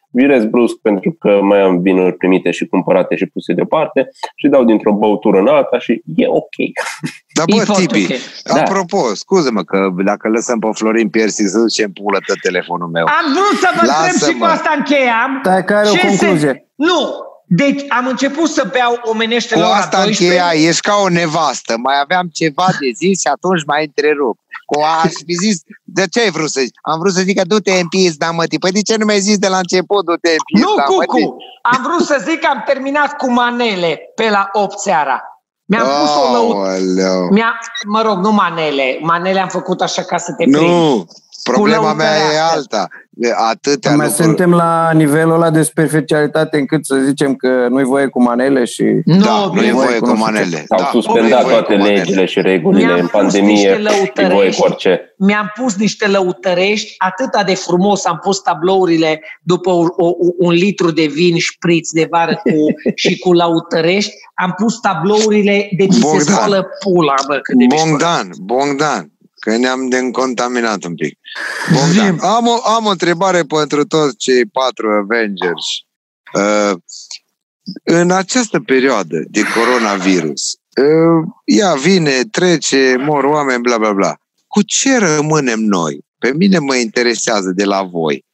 virez 0.10 0.46
brusc 0.46 0.76
pentru 0.82 1.12
că 1.20 1.40
mai 1.42 1.62
am 1.62 1.82
vinuri 1.82 2.14
primite 2.16 2.52
și 2.52 2.66
cumpărate 2.66 3.16
și 3.16 3.26
puse 3.26 3.54
deoparte 3.54 4.10
și 4.36 4.48
dau 4.48 4.64
dintr-o 4.64 4.94
băutură 4.94 5.38
în 5.40 5.48
alta 5.48 5.80
și 5.80 6.02
e 6.16 6.28
ok. 6.28 6.56
Dar 7.38 7.46
E 7.48 7.56
bă, 7.58 7.64
foarte 7.66 7.86
Tibi, 7.86 8.14
ok. 8.14 8.20
Da. 8.56 8.62
apropo, 8.62 8.98
scuze-mă 9.14 9.62
că 9.64 9.90
dacă 10.06 10.28
lăsăm 10.28 10.60
pe 10.60 10.68
Florin 10.74 11.10
Piersi 11.10 11.44
să 11.48 11.60
duce 11.60 11.84
în 11.84 11.92
pulă 11.92 12.18
tot 12.28 12.40
telefonul 12.42 12.88
meu. 12.88 13.06
Am 13.06 13.26
vrut 13.34 13.60
să 13.60 13.70
vă 13.76 13.80
întreb 13.82 14.16
și 14.16 14.22
Lasă-mă. 14.22 14.46
cu 14.46 14.52
asta 14.52 14.74
încheiam. 14.78 15.40
Stai 15.44 15.64
că 15.64 15.74
are 15.74 15.88
o 15.88 15.92
Ce 15.92 16.00
se- 16.00 16.08
concluzie. 16.08 16.68
Nu. 16.76 17.26
Deci 17.50 17.86
am 17.90 18.08
început 18.08 18.50
să 18.50 18.68
beau 18.72 19.00
omenește 19.04 19.54
Cu 19.54 19.60
la 19.60 19.68
ora 19.68 19.78
asta 19.78 20.04
12. 20.04 20.24
încheia, 20.24 20.68
ești 20.70 20.82
ca 20.82 20.96
o 20.96 21.10
nevastă. 21.10 21.78
Mai 21.78 22.00
aveam 22.02 22.28
ceva 22.34 22.66
de 22.80 22.92
zis 22.96 23.20
și 23.20 23.28
atunci 23.28 23.66
mai 23.66 23.86
întrerup. 23.86 24.38
Cu 24.66 24.82
aș 25.04 25.12
fi 25.26 25.34
zis, 25.34 25.58
de 25.84 26.08
ce 26.08 26.20
ai 26.20 26.30
vrut 26.30 26.50
să 26.50 26.60
zici? 26.62 26.76
Am 26.82 27.00
vrut 27.00 27.14
să 27.14 27.22
zic 27.22 27.38
că 27.38 27.44
du-te 27.48 27.72
în 27.72 27.88
pizda, 27.88 28.32
mătii. 28.32 28.60
Păi 28.60 28.72
de 28.72 28.82
ce 28.82 28.96
nu 28.96 29.06
mi-ai 29.06 29.20
zis 29.20 29.38
de 29.38 29.48
la 29.48 29.58
început, 29.58 30.06
du-te 30.06 30.30
în 30.30 30.60
Nu, 30.60 30.68
pizda, 30.68 30.84
mătii? 30.84 31.08
Cucu. 31.08 31.36
Am 31.62 31.82
vrut 31.84 32.06
să 32.06 32.24
zic 32.28 32.40
că 32.40 32.48
am 32.48 32.64
terminat 32.66 33.18
cu 33.18 33.32
manele 33.32 34.00
pe 34.16 34.30
la 34.30 34.50
8 34.52 34.80
seara. 34.80 35.22
Mi-am 35.66 35.88
pus 36.02 36.16
o 36.16 36.32
lăută. 36.32 36.58
Aoleu. 36.58 37.28
Mi-a, 37.32 37.60
mă 37.88 38.02
rog, 38.02 38.18
nu 38.18 38.32
manele. 38.32 38.98
Manele 39.02 39.40
am 39.40 39.48
făcut 39.48 39.82
așa 39.82 40.02
ca 40.02 40.18
să 40.18 40.32
te 40.34 40.44
prind. 40.44 40.56
Nu, 40.56 41.08
problema 41.52 41.94
mea 41.94 42.16
e 42.16 42.20
lăutărească. 42.20 42.56
alta. 42.58 42.88
De 43.20 43.32
Atâtea 43.50 43.96
Mai 43.96 44.06
lucruri. 44.08 44.26
suntem 44.28 44.52
la 44.52 44.92
nivelul 44.94 45.34
ăla 45.34 45.50
de 45.50 45.62
superficialitate 45.64 46.58
încât 46.58 46.86
să 46.86 46.96
zicem 47.06 47.36
că 47.36 47.68
nu-i 47.70 47.84
voie 47.84 48.06
cu 48.08 48.22
manele 48.24 48.66
și... 48.66 48.84
Nu, 49.06 49.18
Da, 49.24 49.46
nu 49.54 49.58
e 49.58 49.60
bine, 49.60 49.72
voie 49.72 49.98
cu 50.00 50.06
cu 50.06 50.12
nu 50.12 50.16
știu 50.16 50.26
ce. 50.26 50.32
manele. 50.32 50.64
S-au 50.68 50.78
Da, 50.80 50.90
suspendat 50.92 51.24
nu 51.30 51.38
e 51.38 51.42
voie 51.42 51.54
toate 51.54 51.74
cu 51.74 51.80
manele. 51.80 51.98
legile 51.98 52.26
și 52.26 52.42
regulile 52.42 52.86
Mi-am 52.86 53.00
în 53.00 53.08
pus 53.08 53.12
pandemie, 53.22 53.52
niște 53.52 53.68
e 53.68 53.72
voie 53.72 53.84
lăutărești. 53.84 54.62
cu 54.62 54.68
orice. 54.68 55.16
mi-am 55.18 55.52
pus 55.62 55.76
niște 55.76 56.08
lăutărești, 56.08 56.94
atâta 56.98 57.44
de 57.44 57.54
frumos 57.56 58.06
am 58.06 58.20
pus 58.24 58.40
tablourile 58.40 59.22
după 59.42 59.70
o, 59.70 59.82
o, 59.98 60.12
un 60.38 60.52
litru 60.52 60.92
de 60.92 61.06
vin 61.14 61.38
șpriț 61.38 61.90
de 61.92 62.08
vară 62.10 62.34
cu, 62.44 62.52
și 63.04 63.18
cu 63.20 63.34
lăutărești, 63.34 64.12
am 64.34 64.54
pus 64.58 64.80
tablourile 64.80 65.70
de 65.78 65.88
ți 65.88 65.96
se 65.96 66.02
Bogdan. 66.06 66.36
spală 66.36 66.68
pula, 66.84 67.14
bă, 67.28 67.40
cât 67.44 67.58
de 67.58 67.66
mișto. 67.70 67.88
Bogdan, 67.90 68.30
Bogdan, 68.42 69.12
că 69.39 69.58
ne-am 69.58 69.89
de 69.89 70.10
contaminat 70.12 70.84
un 70.84 70.95
pic. 70.95 71.19
Bogdan, 71.73 72.19
am 72.19 72.47
o, 72.47 72.62
am 72.63 72.86
o 72.86 72.89
întrebare 72.89 73.43
pentru 73.43 73.86
toți 73.86 74.17
cei 74.17 74.45
patru 74.45 74.91
Avengers. 74.91 75.65
Uh, 76.34 76.78
în 77.84 78.12
această 78.12 78.60
perioadă 78.60 79.23
de 79.28 79.41
coronavirus, 79.56 80.60
uh, 80.82 81.28
ea 81.45 81.73
vine, 81.73 82.21
trece, 82.32 82.95
mor 83.00 83.23
oameni, 83.23 83.62
bla 83.62 83.78
bla 83.78 83.93
bla. 83.93 84.17
Cu 84.47 84.62
ce 84.62 84.97
rămânem 84.97 85.60
noi? 85.60 86.06
Pe 86.19 86.34
mine 86.34 86.58
mă 86.58 86.76
interesează 86.76 87.52
de 87.56 87.63
la 87.63 87.84
voi. 87.84 88.26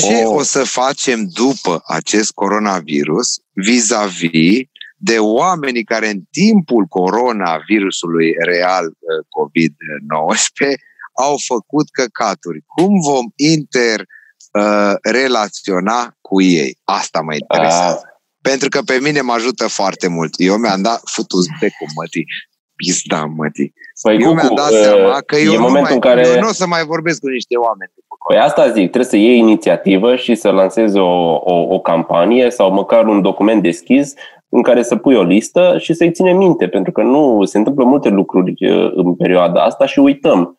Ce 0.00 0.24
o 0.24 0.42
să 0.42 0.64
facem 0.64 1.28
după 1.32 1.82
acest 1.86 2.32
coronavirus 2.32 3.40
vis-a-vis 3.52 4.66
de 5.00 5.18
oamenii 5.18 5.84
care 5.84 6.08
în 6.08 6.20
timpul 6.30 6.84
coronavirusului 6.84 8.34
real 8.44 8.84
uh, 8.84 8.92
COVID-19 9.36 10.74
au 11.26 11.36
făcut 11.46 11.86
căcaturi? 11.90 12.60
Cum 12.66 12.92
vom 13.10 13.26
inter 13.36 14.00
uh, 14.00 14.94
relaționa 15.02 16.16
cu 16.20 16.42
ei? 16.42 16.78
Asta 16.84 17.20
mă 17.20 17.34
interesează. 17.34 18.02
Pentru 18.40 18.68
că 18.68 18.80
pe 18.82 18.98
mine 19.02 19.20
mă 19.20 19.32
ajută 19.32 19.68
foarte 19.68 20.08
mult. 20.08 20.34
Eu 20.36 20.56
mi-am 20.56 20.82
dat 20.82 21.00
futus 21.04 21.46
becul, 21.60 21.88
mătii. 21.96 22.26
Pizda, 22.74 23.24
mătii. 23.24 23.72
Păi, 24.02 24.14
Eu 24.14 24.20
Cucu, 24.20 24.34
mi-am 24.34 24.54
dat 24.54 24.70
uh, 24.70 24.80
seama 24.82 25.20
că 25.20 25.36
eu 25.36 25.52
e 25.52 25.56
nu, 25.56 25.62
momentul 25.62 25.82
mai, 25.82 25.94
în 25.94 26.00
care... 26.00 26.26
eu 26.26 26.40
nu 26.40 26.48
o 26.48 26.52
să 26.52 26.66
mai 26.66 26.84
vorbesc 26.84 27.20
cu 27.20 27.28
niște 27.28 27.56
oameni. 27.56 27.92
Păi 28.28 28.38
asta 28.38 28.64
zic, 28.66 28.74
trebuie 28.74 29.04
să 29.04 29.16
iei 29.16 29.38
inițiativă 29.38 30.16
și 30.16 30.34
să 30.34 30.50
lansezi 30.50 30.96
o, 30.96 31.34
o, 31.34 31.74
o 31.74 31.80
campanie 31.80 32.50
sau 32.50 32.72
măcar 32.72 33.06
un 33.06 33.22
document 33.22 33.62
deschis 33.62 34.14
în 34.48 34.62
care 34.62 34.82
să 34.82 34.96
pui 34.96 35.14
o 35.14 35.22
listă 35.22 35.76
și 35.80 35.94
să-i 35.94 36.12
ține 36.12 36.32
minte, 36.32 36.68
pentru 36.68 36.92
că 36.92 37.02
nu 37.02 37.44
se 37.44 37.58
întâmplă 37.58 37.84
multe 37.84 38.08
lucruri 38.08 38.54
uh, 38.70 38.90
în 38.94 39.14
perioada 39.14 39.62
asta 39.64 39.86
și 39.86 39.98
uităm. 39.98 40.58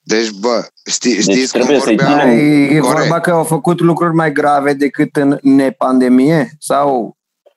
Deci, 0.00 0.30
bă, 0.40 0.66
știi, 0.90 1.14
Deci 1.14 1.22
știți 1.22 1.52
cum 1.52 1.60
trebuie 1.60 1.80
să-i 1.80 1.96
vorbeam? 1.96 2.18
ținem- 2.20 2.38
E, 2.38 2.64
e 2.76 2.78
Corect. 2.78 2.98
vorba 2.98 3.20
că 3.20 3.30
au 3.30 3.44
făcut 3.44 3.80
lucruri 3.80 4.14
mai 4.14 4.32
grave 4.32 4.72
decât 4.72 5.16
în 5.16 5.38
nepandemie? 5.42 6.48
Sau 6.58 7.15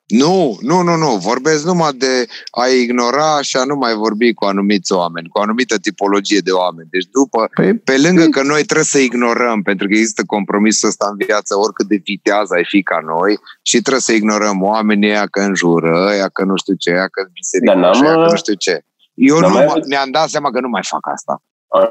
Nu, 0.10 0.58
nu, 0.62 0.82
nu, 0.82 0.96
nu. 0.96 1.16
Vorbesc 1.16 1.66
numai 1.66 1.94
de 1.94 2.26
a 2.52 2.68
ignora 2.68 3.42
și 3.42 3.58
a 3.58 3.64
nu 3.64 3.76
mai 3.76 3.94
vorbi 3.94 4.34
cu 4.34 4.46
anumiți 4.46 4.94
oameni, 4.94 5.28
cu 5.28 5.38
o 5.38 5.42
anumită 5.42 5.78
tipologie 5.78 6.40
de 6.40 6.52
oameni. 6.52 6.88
Deci 6.92 7.06
după, 7.12 7.50
Păi, 7.54 7.74
pe 7.78 7.98
lângă 7.98 8.26
că 8.26 8.42
noi 8.44 8.64
trebuie 8.64 8.86
să 8.86 8.98
ignorăm, 8.98 9.62
pentru 9.62 9.88
că 9.88 9.94
există 9.94 10.24
compromisul 10.26 10.88
ăsta 10.88 11.08
în 11.10 11.26
viață, 11.26 11.56
oricât 11.58 11.88
de 11.88 12.00
vitează 12.04 12.54
ai 12.54 12.66
fi 12.68 12.84
ca 12.84 13.00
noi, 13.06 13.40
și 13.62 13.82
trebuie 13.82 14.02
să 14.02 14.12
ignorăm 14.12 14.62
oamenii 14.64 15.10
ăia 15.10 15.26
că 15.28 15.40
înjură, 15.40 16.06
ăia 16.12 16.28
că 16.28 16.44
nu 16.44 16.56
știu 16.56 16.74
ce, 16.74 16.90
ăia 16.92 17.08
că 17.08 17.22
biserică, 17.34 17.74
Dar 17.74 17.82
n-am, 17.82 18.04
ăia 18.06 18.14
că 18.14 18.20
uh, 18.20 18.30
nu 18.32 18.36
știu 18.36 18.54
ce. 18.54 18.84
Eu 19.14 19.40
n-am 19.40 19.50
nu, 19.52 19.56
mai 19.58 19.66
m- 19.66 19.70
avut- 19.70 19.86
ne-am 19.86 20.12
dat 20.12 20.30
seama 20.30 20.50
că 20.52 20.60
nu 20.60 20.70
mai 20.70 20.82
fac 20.88 21.08
asta. 21.14 21.42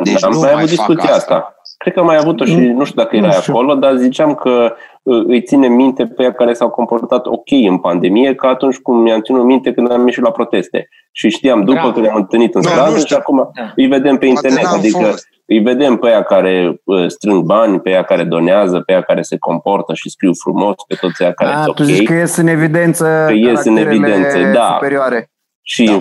Deci 0.02 0.12
Deci 0.12 0.22
am 0.24 0.32
nu 0.32 0.38
mai 0.38 0.52
mai 0.54 0.62
avut 0.62 0.74
fac 0.74 0.86
discuția 0.86 1.14
asta. 1.14 1.34
asta. 1.34 1.57
Cred 1.78 1.92
că 1.92 2.00
am 2.00 2.06
mai 2.06 2.16
avut-o 2.16 2.44
și 2.44 2.54
Nu- 2.56 2.72
nu 2.76 2.84
știu 2.84 3.02
dacă 3.02 3.16
nu 3.16 3.26
erai 3.26 3.38
știu. 3.40 3.52
acolo, 3.52 3.74
dar 3.74 3.94
ziceam 3.96 4.34
că 4.34 4.74
uh, 5.02 5.24
îi 5.26 5.42
ținem 5.42 5.72
minte 5.72 6.06
pe 6.06 6.22
ea 6.22 6.32
care 6.32 6.52
s-au 6.52 6.70
comportat 6.70 7.26
ok 7.26 7.50
în 7.68 7.78
pandemie, 7.78 8.34
ca 8.34 8.48
atunci 8.48 8.76
cum 8.76 8.96
mi-am 8.98 9.20
ținut 9.20 9.44
minte 9.44 9.72
când 9.72 9.92
am 9.92 10.06
ieșit 10.06 10.22
la 10.22 10.30
proteste. 10.30 10.88
Și 11.12 11.28
știam 11.28 11.58
după 11.60 11.72
Bravo. 11.72 11.90
că 11.92 12.00
ne-am 12.00 12.16
întâlnit 12.16 12.54
în 12.54 12.60
Nu, 12.64 12.68
stradă 12.68 12.90
nu 12.90 12.96
și 12.96 13.02
știu. 13.04 13.16
acum 13.16 13.50
Da. 13.54 13.72
îi 13.76 13.86
vedem 13.86 14.16
pe 14.16 14.26
Poate 14.26 14.46
internet. 14.46 14.62
n-am 14.70 14.78
Adică 14.78 14.98
fost. 14.98 15.28
îi 15.46 15.58
vedem 15.58 15.96
pe 15.96 16.08
ea 16.08 16.22
care 16.22 16.80
uh, 16.84 17.06
strâng 17.06 17.42
bani, 17.42 17.80
pe 17.80 17.90
ea 17.90 18.02
care 18.02 18.24
donează, 18.24 18.80
pe 18.86 18.92
ea 18.92 19.00
care 19.00 19.22
se 19.22 19.38
comportă 19.38 19.94
și 19.94 20.10
scriu 20.10 20.32
frumos, 20.34 20.74
pe 20.88 20.94
toți 21.00 21.22
ea 21.22 21.32
care 21.32 21.50
a, 21.50 21.62
sunt 21.62 21.74
tu 21.74 21.82
ok 21.82 21.88
zici 21.88 22.06
că 22.06 22.12
ies 22.12 22.36
în 22.36 22.46
evidență 22.46 23.24
Că 23.26 23.32
ies 23.32 23.64
în 23.64 23.74
caracterele 23.74 24.06
evidență, 24.14 24.38
da. 24.52 24.70
superioare. 24.74 25.30
și 25.62 25.84
Da, 25.84 25.92
bă. 25.92 25.98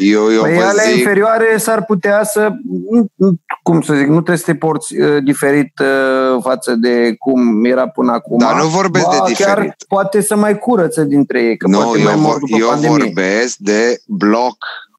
Inferioare. 0.00 0.32
Eu, 0.32 0.32
eu 0.32 0.42
Păi 0.42 0.54
vă 0.54 0.62
ale 0.62 0.82
zic, 0.82 0.96
inferioare 0.98 1.56
s-ar 1.58 1.84
putea 1.84 2.24
să, 2.24 2.48
nu- 2.90 3.06
nu- 3.14 3.40
cum 3.62 3.80
să 3.82 3.94
zic, 3.94 4.06
nu 4.06 4.12
trebuie 4.14 4.36
să 4.36 4.44
te 4.44 4.54
porți 4.54 4.96
uh, 4.98 5.22
diferit 5.24 5.72
uh, 5.78 6.42
față 6.42 6.74
de 6.74 7.14
cum 7.18 7.64
era 7.64 7.88
până 7.88 8.12
acum. 8.12 8.38
Dar 8.38 8.54
nu 8.62 8.68
vorbesc 8.68 9.08
de 9.08 9.16
Ba, 9.18 9.24
diferit. 9.26 9.54
Chiar 9.54 9.76
poate 9.88 10.20
să 10.22 10.36
mai 10.36 10.58
curăță 10.58 11.02
dintre 11.04 11.42
ei, 11.42 11.56
că 11.56 11.66
nu, 11.68 11.78
poate 11.78 11.98
eu, 11.98 12.04
mai 12.04 12.14
mor 12.14 12.30
vor, 12.30 12.38
după 12.38 12.56
eu 12.58 12.68
pandemie. 12.68 12.96
vorbesc 12.96 13.56
de 13.56 14.00
bloc 14.06 14.56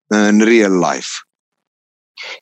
în 0.07 0.39
real 0.39 0.77
life. 0.77 1.09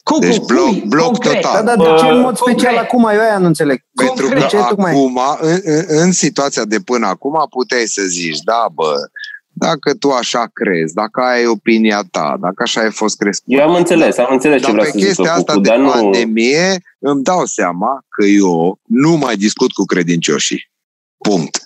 Cu, 0.04 0.20
Deci 0.20 0.38
cu, 0.38 0.46
bloc- 0.46 0.70
cui? 0.70 0.84
bloc 0.88 1.06
Concret. 1.06 1.42
total. 1.42 1.64
Da, 1.66 1.76
dar 1.76 1.88
de 1.88 1.96
ce 2.00 2.06
în 2.06 2.20
mod 2.20 2.38
concret. 2.38 2.60
special 2.60 2.78
acum? 2.78 3.10
Eu 3.14 3.20
aia 3.20 3.38
nu 3.38 3.46
înțeleg. 3.46 3.80
Pentru 3.96 4.26
Concret. 4.26 4.42
că 4.42 4.48
Ce 4.58 4.58
tocmai? 4.70 4.92
acum, 4.92 5.20
în, 5.40 5.60
în, 5.64 5.84
în 5.88 6.12
situația 6.12 6.64
de 6.66 6.80
până 6.80 7.08
acum, 7.08 7.46
puteai 7.50 7.86
să 7.86 8.02
zici, 8.02 8.40
da, 8.40 8.66
bă, 8.74 8.94
dacă 9.60 9.94
tu 9.94 10.12
așa 10.12 10.50
crezi, 10.54 10.94
dacă 10.94 11.22
ai 11.22 11.46
opinia 11.46 12.02
ta, 12.12 12.38
dacă 12.40 12.64
așa 12.64 12.82
ai 12.82 12.92
fost 12.92 13.18
crescut. 13.18 13.54
Eu 13.58 13.62
am 13.70 13.76
înțeles, 13.76 14.18
am 14.18 14.28
înțeles 14.32 14.62
ce 14.62 14.72
Dar 14.72 14.72
vreau 14.72 14.86
pe 14.86 14.92
să 14.92 14.98
zic 14.98 15.08
chestia 15.08 15.34
asta 15.34 15.52
Cucu, 15.54 15.64
de 15.64 15.70
dar 15.70 15.78
nu... 15.78 15.90
pandemie 15.90 16.82
îmi 17.00 17.24
dau 17.24 17.46
seama 17.46 18.04
că 18.10 18.26
eu 18.26 18.80
nu 18.88 19.16
mai 19.18 19.36
discut 19.36 19.72
cu 19.72 19.84
credincioșii. 19.84 20.72
Punct. 21.18 21.60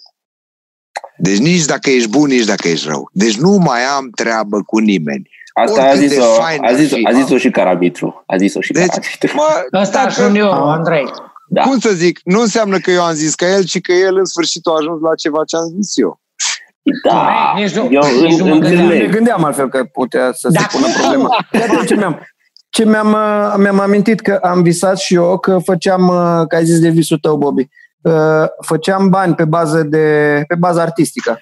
Deci 1.17 1.38
nici 1.38 1.65
dacă 1.65 1.89
ești 1.89 2.10
bun, 2.10 2.27
nici 2.27 2.45
dacă 2.45 2.67
ești 2.67 2.88
rău. 2.88 3.10
Deci 3.13 3.38
nu 3.38 3.51
mai 3.58 3.82
am 3.84 4.10
treabă 4.15 4.62
cu 4.65 4.77
nimeni. 4.77 5.29
Asta 5.53 5.82
a 5.82 5.86
oricât 5.89 5.99
de 5.99 6.08
zis-o, 6.08 6.23
fain 6.34 6.63
a 6.63 6.67
ar 6.67 6.75
zis-o, 6.75 6.95
fi, 6.95 7.03
a 7.06 7.12
da? 7.12 7.21
zis-o 7.21 7.38
și 7.38 7.49
Caramitru. 7.49 8.23
A 8.27 8.38
zis-o 8.38 8.62
și 8.62 8.71
Deci, 8.71 8.86
Caramitru. 8.88 9.36
mă, 9.36 9.79
Ăsta 9.82 10.03
dacă- 10.03 10.21
ajung 10.21 10.38
eu, 10.38 10.51
Andrei. 10.51 11.06
Da. 11.49 11.62
Cum 11.62 11.79
să 11.79 11.89
zic, 11.89 12.19
nu 12.23 12.41
înseamnă 12.41 12.77
că 12.79 12.91
eu 12.91 13.03
am 13.03 13.13
zis 13.13 13.36
ca 13.36 13.47
el, 13.49 13.63
ci 13.63 13.82
că 13.82 13.91
el 13.91 14.17
în 14.17 14.25
sfârșit 14.25 14.65
a 14.65 14.71
ajuns 14.79 15.01
la 15.01 15.15
ceva 15.15 15.43
ce 15.43 15.56
am 15.56 15.67
zis 15.82 15.97
eu. 15.97 16.21
Da, 17.04 17.12
Corect, 17.13 17.56
nici 17.56 17.76
nu- 17.76 17.88
eu 17.91 18.22
nici 18.22 18.38
nu 18.39 18.46
mă 18.46 18.54
în- 18.54 18.60
gândeam. 18.60 18.76
Ne 18.88 18.93
înțeleg. 18.93 19.12
gândeam 19.12 19.43
altfel 19.43 19.69
că 19.69 19.84
putea 19.84 20.32
să 20.34 20.48
se 20.52 20.60
Da. 20.60 20.65
pună 20.72 20.86
problema. 21.02 21.36
Iată 21.52 21.86
ce 21.86 21.96
mi-am, 21.96 22.19
ce 22.69 22.86
mi-am, 22.86 23.08
uh, 23.12 23.54
mi-am 23.58 23.80
amintit 23.80 24.19
că 24.19 24.39
am 24.41 24.62
visat 24.62 24.98
și 24.98 25.13
eu 25.15 25.38
că 25.38 25.58
făceam, 25.58 26.08
uh, 26.08 26.48
că 26.48 26.56
ai 26.56 26.65
zis 26.65 26.80
de 26.80 26.89
visul 26.89 27.17
tău, 27.17 27.36
Bobby, 27.38 27.67
uh, 28.02 28.13
făceam 28.65 29.10
bani 29.10 29.36
pe 29.36 29.46
bază, 29.46 29.84
de, 29.84 30.43
pe 30.48 30.56
bază 30.56 30.82
artistică. 30.82 31.39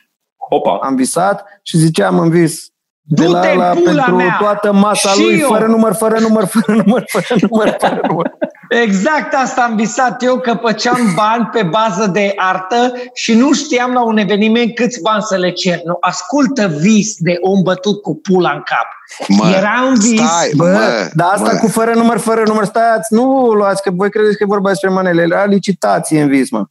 Opa, 0.50 0.80
Am 0.82 0.96
visat 0.96 1.46
și 1.64 1.78
ziceam 1.78 2.20
în 2.20 2.30
vis, 2.30 2.66
de 3.02 3.26
la, 3.26 3.40
Du-te 3.42 3.54
la 3.54 3.70
în 3.70 3.78
pula 3.78 3.92
pentru 4.04 4.16
mea! 4.16 4.38
toată 4.40 4.72
masa 4.72 5.10
Și 5.10 5.22
lui, 5.24 5.40
eu! 5.40 5.48
fără 5.48 5.66
număr, 5.66 5.94
fără 5.94 6.20
număr, 6.20 6.46
fără 6.46 6.82
număr, 6.86 7.04
fără 7.08 7.40
număr, 7.50 7.76
fără 7.80 8.00
număr. 8.08 8.32
Exact 8.84 9.34
asta 9.34 9.62
am 9.62 9.76
visat 9.76 10.24
eu, 10.24 10.40
că 10.40 10.58
făceam 10.62 11.14
bani 11.16 11.50
pe 11.52 11.64
bază 11.64 12.08
de 12.08 12.34
artă 12.36 12.94
și 13.14 13.34
nu 13.34 13.54
știam 13.54 13.94
la 13.94 14.04
un 14.04 14.18
eveniment 14.18 14.76
câți 14.76 15.02
bani 15.02 15.22
să 15.22 15.38
le 15.38 15.52
cer. 15.52 15.80
Nu, 15.86 15.98
ascultă 16.00 16.68
vis 16.80 17.16
de 17.18 17.38
om 17.42 17.62
bătut 17.62 18.02
cu 18.02 18.16
pula 18.16 18.52
în 18.52 18.62
cap. 18.66 18.88
Mă, 19.28 19.54
Era 19.58 19.84
un 19.88 19.94
vis, 19.94 20.20
stai, 20.22 20.52
Bă, 20.56 20.64
mă, 20.64 21.10
dar 21.14 21.28
asta 21.32 21.52
mă. 21.52 21.58
cu 21.58 21.68
fără 21.68 21.94
număr, 21.94 22.18
fără 22.18 22.44
număr, 22.46 22.66
stați, 22.66 23.14
nu 23.14 23.48
luați, 23.52 23.82
că 23.82 23.92
voi 23.94 24.10
credeți 24.10 24.38
că 24.38 24.44
e 24.44 24.46
vorba 24.46 24.70
despre 24.70 24.90
manele, 24.90 25.22
era 25.22 25.46
licitație 25.46 26.22
în 26.22 26.28
vis, 26.28 26.50
mă. 26.52 26.66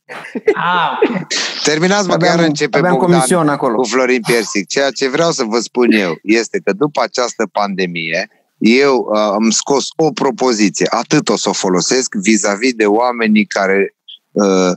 Ah, 0.54 0.90
ok. 1.10 1.26
Terminați, 1.64 2.02
mă, 2.06 2.08
că 2.08 2.14
Aveam, 2.14 2.38
iar 2.38 2.46
începe 2.46 2.78
aveam 2.78 2.92
Bogdan 2.94 3.10
comision 3.12 3.48
acolo. 3.48 3.74
cu 3.74 3.84
Florin 3.86 4.20
Piersic. 4.26 4.68
Ceea 4.68 4.90
ce 4.90 5.08
vreau 5.08 5.30
să 5.30 5.44
vă 5.46 5.58
spun 5.58 5.92
eu 5.92 6.12
este 6.22 6.60
că 6.64 6.72
după 6.72 7.00
această 7.04 7.48
pandemie, 7.52 8.28
eu 8.60 8.96
uh, 8.96 9.20
am 9.20 9.50
scos 9.50 9.86
o 9.96 10.12
propoziție, 10.12 10.86
atât 10.90 11.28
o 11.28 11.36
să 11.36 11.48
o 11.48 11.52
folosesc 11.52 12.14
vis-a-vis 12.14 12.72
de 12.72 12.86
oamenii 12.86 13.46
care 13.46 13.96
uh, 14.30 14.72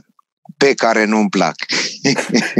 pe 0.56 0.74
care 0.74 1.04
nu-mi 1.04 1.28
plac. 1.28 1.54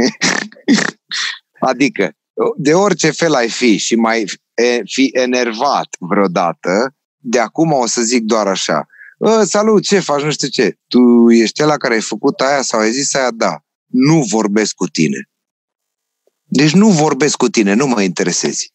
adică, 1.69 2.11
de 2.57 2.73
orice 2.73 3.11
fel 3.11 3.33
ai 3.33 3.49
fi 3.49 3.77
și 3.77 3.95
mai 3.95 4.25
e, 4.53 4.81
fi 4.85 5.09
enervat 5.13 5.87
vreodată, 5.99 6.95
de 7.17 7.39
acum 7.39 7.71
o 7.71 7.87
să 7.87 8.01
zic 8.01 8.23
doar 8.23 8.47
așa. 8.47 8.87
"Ă, 9.21 9.43
salut, 9.43 9.83
ce 9.83 9.99
faci, 9.99 10.21
nu 10.21 10.31
știu 10.31 10.47
ce. 10.47 10.77
Tu 10.87 11.31
ești 11.31 11.63
ăla 11.63 11.77
care 11.77 11.93
ai 11.93 12.01
făcut 12.01 12.39
aia 12.39 12.61
sau 12.61 12.79
ai 12.79 12.91
zis 12.91 13.13
aia? 13.13 13.31
Da. 13.31 13.59
Nu 13.85 14.21
vorbesc 14.21 14.75
cu 14.75 14.87
tine. 14.87 15.29
Deci 16.43 16.73
nu 16.73 16.89
vorbesc 16.89 17.37
cu 17.37 17.49
tine, 17.49 17.73
nu 17.73 17.87
mă 17.87 18.01
interesezi. 18.01 18.73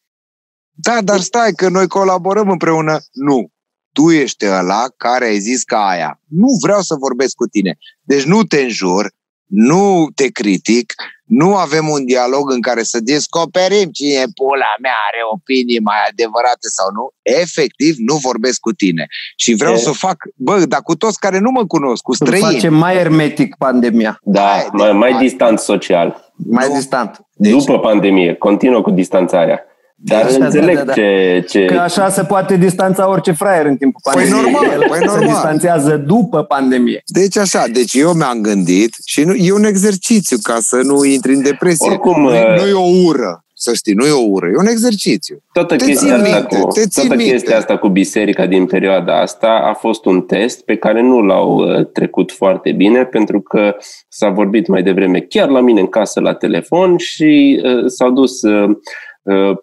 Da, 0.82 1.00
dar 1.02 1.20
stai 1.20 1.52
că 1.52 1.68
noi 1.68 1.86
colaborăm 1.86 2.48
împreună. 2.50 2.98
Nu. 3.12 3.48
Tu 3.92 4.10
ești 4.10 4.46
ăla 4.46 4.84
care 4.96 5.24
ai 5.24 5.38
zis 5.38 5.62
ca 5.62 5.88
aia. 5.88 6.20
Nu 6.28 6.46
vreau 6.62 6.80
să 6.80 6.94
vorbesc 6.94 7.34
cu 7.34 7.46
tine. 7.46 7.76
Deci 8.02 8.22
nu 8.22 8.42
te 8.42 8.60
înjur, 8.62 9.10
nu 9.46 10.08
te 10.14 10.28
critic, 10.28 10.92
nu 11.24 11.56
avem 11.56 11.88
un 11.88 12.04
dialog 12.04 12.50
în 12.50 12.60
care 12.60 12.82
să 12.82 13.00
descoperim 13.00 13.88
cine 13.90 14.24
pula 14.34 14.72
mea 14.80 14.92
are 15.08 15.18
opinii 15.32 15.80
mai 15.80 15.96
adevărate 16.10 16.68
sau 16.76 16.86
nu. 16.92 17.10
Efectiv, 17.22 17.94
nu 17.98 18.14
vorbesc 18.16 18.60
cu 18.60 18.72
tine. 18.72 19.06
Și 19.36 19.54
vreau 19.54 19.72
E. 19.74 19.76
să 19.76 19.88
o 19.88 19.92
fac, 19.92 20.16
bă, 20.36 20.64
dar 20.64 20.80
cu 20.82 20.96
toți 20.96 21.18
care 21.18 21.38
nu 21.38 21.50
mă 21.50 21.66
cunosc, 21.66 22.02
cu 22.02 22.10
Îl 22.10 22.16
străini. 22.26 22.52
face 22.52 22.68
mai 22.68 22.94
hermetic 22.96 23.56
pandemia, 23.56 24.18
da, 24.22 24.48
Hai, 24.48 24.68
mai, 24.72 24.92
mai 24.92 25.10
hai. 25.12 25.20
distant 25.22 25.58
social. 25.58 26.32
mai 26.36 26.68
Nu. 26.68 26.74
distant. 26.74 27.20
Deci- 27.32 27.52
După 27.52 27.78
pandemie, 27.78 28.34
continuă 28.34 28.82
cu 28.82 28.90
distanțarea. 28.90 29.64
Dar 30.02 30.24
Așa, 30.24 30.38
da, 30.38 30.44
înțeleg 30.44 30.76
da, 30.76 30.82
da. 30.82 30.92
ce... 30.92 31.44
ce... 31.48 31.64
Că 31.64 31.78
așa 31.78 32.08
se 32.08 32.22
poate 32.22 32.56
distanța 32.56 33.08
orice 33.08 33.32
fraier 33.32 33.66
în 33.66 33.76
timpul 33.76 34.00
Păi 34.04 34.12
pandemiei. 34.14 34.42
normal, 34.52 34.72
El 34.72 34.88
păi 34.88 34.98
se 34.98 35.04
normal. 35.04 35.26
distanțează 35.26 35.96
după 35.96 36.42
pandemie. 36.42 37.02
Deci 37.06 37.36
așa, 37.38 37.64
deci 37.72 37.94
eu 37.94 38.12
mi-am 38.12 38.40
gândit 38.40 38.94
și 39.04 39.22
nu, 39.22 39.34
e 39.34 39.52
un 39.52 39.64
exercițiu 39.64 40.36
ca 40.42 40.56
să 40.60 40.76
nu 40.76 41.04
intri 41.04 41.34
în 41.34 41.42
depresie. 41.42 41.88
Oricum, 41.88 42.22
nu, 42.22 42.28
uh, 42.28 42.60
nu 42.60 42.66
e 42.66 42.72
o 42.72 43.06
ură, 43.06 43.44
să 43.54 43.74
știi, 43.74 43.94
nu 43.94 44.06
e 44.06 44.10
o 44.10 44.24
ură, 44.28 44.46
e 44.46 44.56
un 44.56 44.66
exercițiu. 44.66 45.36
Toată 45.52 45.76
Te 45.76 45.84
chestia, 45.84 46.06
ții 46.08 46.10
asta 46.22 46.36
minte, 46.38 46.56
cu, 46.56 46.68
te 46.72 46.80
ții 46.80 46.90
toată 47.00 47.14
minte. 47.16 47.32
chestia 47.32 47.56
asta 47.56 47.76
cu 47.76 47.88
biserica 47.88 48.46
din 48.46 48.66
perioada 48.66 49.20
asta 49.20 49.48
a 49.48 49.74
fost 49.74 50.04
un 50.04 50.20
test 50.20 50.64
pe 50.64 50.76
care 50.76 51.02
nu 51.02 51.20
l-au 51.20 51.54
uh, 51.56 51.86
trecut 51.92 52.32
foarte 52.32 52.72
bine 52.72 53.04
pentru 53.04 53.40
că 53.40 53.76
s-a 54.08 54.28
vorbit 54.28 54.66
mai 54.66 54.82
devreme 54.82 55.20
chiar 55.20 55.48
la 55.48 55.60
mine 55.60 55.80
în 55.80 55.86
casă 55.86 56.20
la 56.20 56.34
telefon 56.34 56.96
și 56.96 57.60
uh, 57.64 57.84
s-au 57.86 58.10
dus 58.10 58.42
uh, 58.42 58.68
uh, 58.68 58.76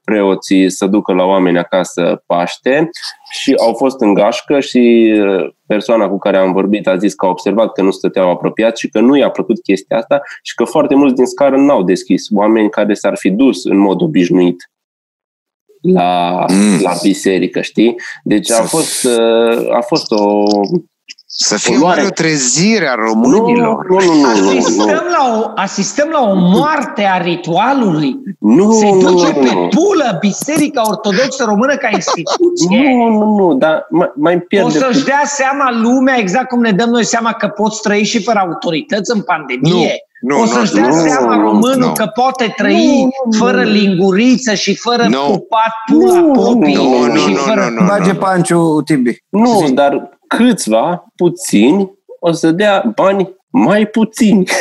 preoții 0.04 0.70
să 0.70 0.86
ducă 0.86 1.13
la 1.13 1.24
oameni 1.24 1.58
acasă 1.58 2.24
Paște 2.26 2.89
și 3.32 3.54
au 3.60 3.74
fost 3.74 4.02
în 4.02 4.13
gașcă 4.13 4.60
și 4.60 5.13
uh, 5.22 5.50
persoana 5.65 6.10
cu 6.10 6.17
care 6.17 6.38
am 6.38 6.52
vorbit 6.54 6.88
a 6.88 6.98
zis 6.98 7.13
că 7.13 7.26
a 7.26 7.30
observat 7.30 7.72
că 7.72 7.82
nu 7.82 7.91
stăteau 7.91 8.30
apropiat 8.30 8.78
și 8.78 8.89
că 8.89 9.00
nu 9.00 9.17
i-a 9.17 9.30
plăcut 9.30 9.62
chestia 9.62 9.98
asta 9.98 10.22
și 10.41 10.56
că 10.56 10.63
foarte 10.63 10.96
mulți 10.96 11.15
din 11.15 11.26
scară 11.26 11.58
n-au 11.58 11.84
deschis. 11.84 12.28
Oameni 12.36 12.70
care 12.70 12.93
s-ar 12.93 13.17
fi 13.17 13.30
dus 13.30 13.65
în 13.65 13.78
mod 13.78 14.02
obișnuit 14.02 14.72
la, 15.82 16.46
Mm. 16.50 16.82
la 16.82 16.91
biserică, 17.02 17.62
știi? 17.62 17.96
Deci 18.24 18.52
a 18.52 18.54
Să- 18.54 18.62
fost, 18.67 19.04
uh, 19.04 19.76
a 19.76 19.82
fost 19.82 20.12
o... 20.12 20.43
Să 21.39 21.56
fie 21.58 21.78
Oare- 21.78 22.04
o 22.06 22.10
trezire 22.10 22.88
a 22.89 22.95
Nu, 22.95 23.04
românilor. 23.04 23.86
nu, 23.89 23.97
nu, 24.00 24.13
nu, 24.13 24.34
nu, 24.36 24.52
nu. 24.52 24.58
Asistăm 24.58 25.04
la, 25.17 25.39
o, 25.39 25.52
asistăm 25.56 26.10
la 26.12 26.21
o 26.30 26.34
moarte 26.36 27.04
a 27.04 27.17
ritualului. 27.17 28.15
Nu, 28.39 28.71
Se 28.71 28.86
nu, 28.89 29.00
duce 29.00 29.26
nu, 29.36 29.41
pe 29.41 29.54
nu. 29.54 29.67
pulă 29.67 30.17
Biserica 30.19 30.82
Ortodoxă 30.89 31.43
Română 31.47 31.76
ca 31.76 31.89
instituție. 31.93 32.93
Nu, 32.97 33.08
nu, 33.10 33.36
nu, 33.36 33.54
dar 33.54 33.88
mai, 33.89 34.12
mai 34.15 34.36
O 34.36 34.39
pierde... 34.47 34.78
să-și 34.78 35.04
dea 35.06 35.21
seama 35.26 35.71
lumea, 35.82 36.15
exact 36.17 36.47
cum 36.47 36.62
ne 36.62 36.71
dăm 36.71 36.89
noi 36.89 37.06
seama 37.06 37.32
că 37.34 37.47
poți 37.47 37.82
trăi 37.82 38.04
și 38.04 38.23
fără 38.23 38.39
autorități 38.47 39.12
în 39.15 39.21
pandemie. 39.21 39.91
Nu, 40.21 40.41
o 40.41 40.45
să-și 40.45 40.73
dea 40.73 40.88
nu, 40.88 40.93
seama 40.93 41.36
nu, 41.36 41.41
românul 41.41 41.76
nu. 41.88 41.91
că 41.93 42.06
poate 42.13 42.54
trăi 42.58 43.02
Nu, 43.04 43.10
nu, 43.32 43.38
fără 43.45 43.63
nu. 43.63 43.69
linguriță 43.71 44.54
și 44.54 44.76
fără 44.76 45.06
Nu. 45.10 45.19
pupat 45.19 45.71
pula 45.91 46.19
Nu, 46.19 46.32
popii 46.32 46.76
nu, 46.76 47.06
nu, 47.06 47.15
și 47.15 47.30
nu, 47.32 47.36
fără... 47.36 47.69
nu, 47.78 47.82
nu. 47.82 47.88
Bage 47.88 48.13
panciu, 48.13 48.82
Tibi. 48.82 49.23
Nu, 49.30 49.62
Zi. 49.65 49.73
dar 49.73 50.16
câțiva, 50.28 51.06
puțini, 51.16 51.92
o 52.20 52.32
să 52.32 52.52
dea 52.52 52.92
bani 52.96 53.36
mai 53.50 53.86
puțini. 53.86 54.48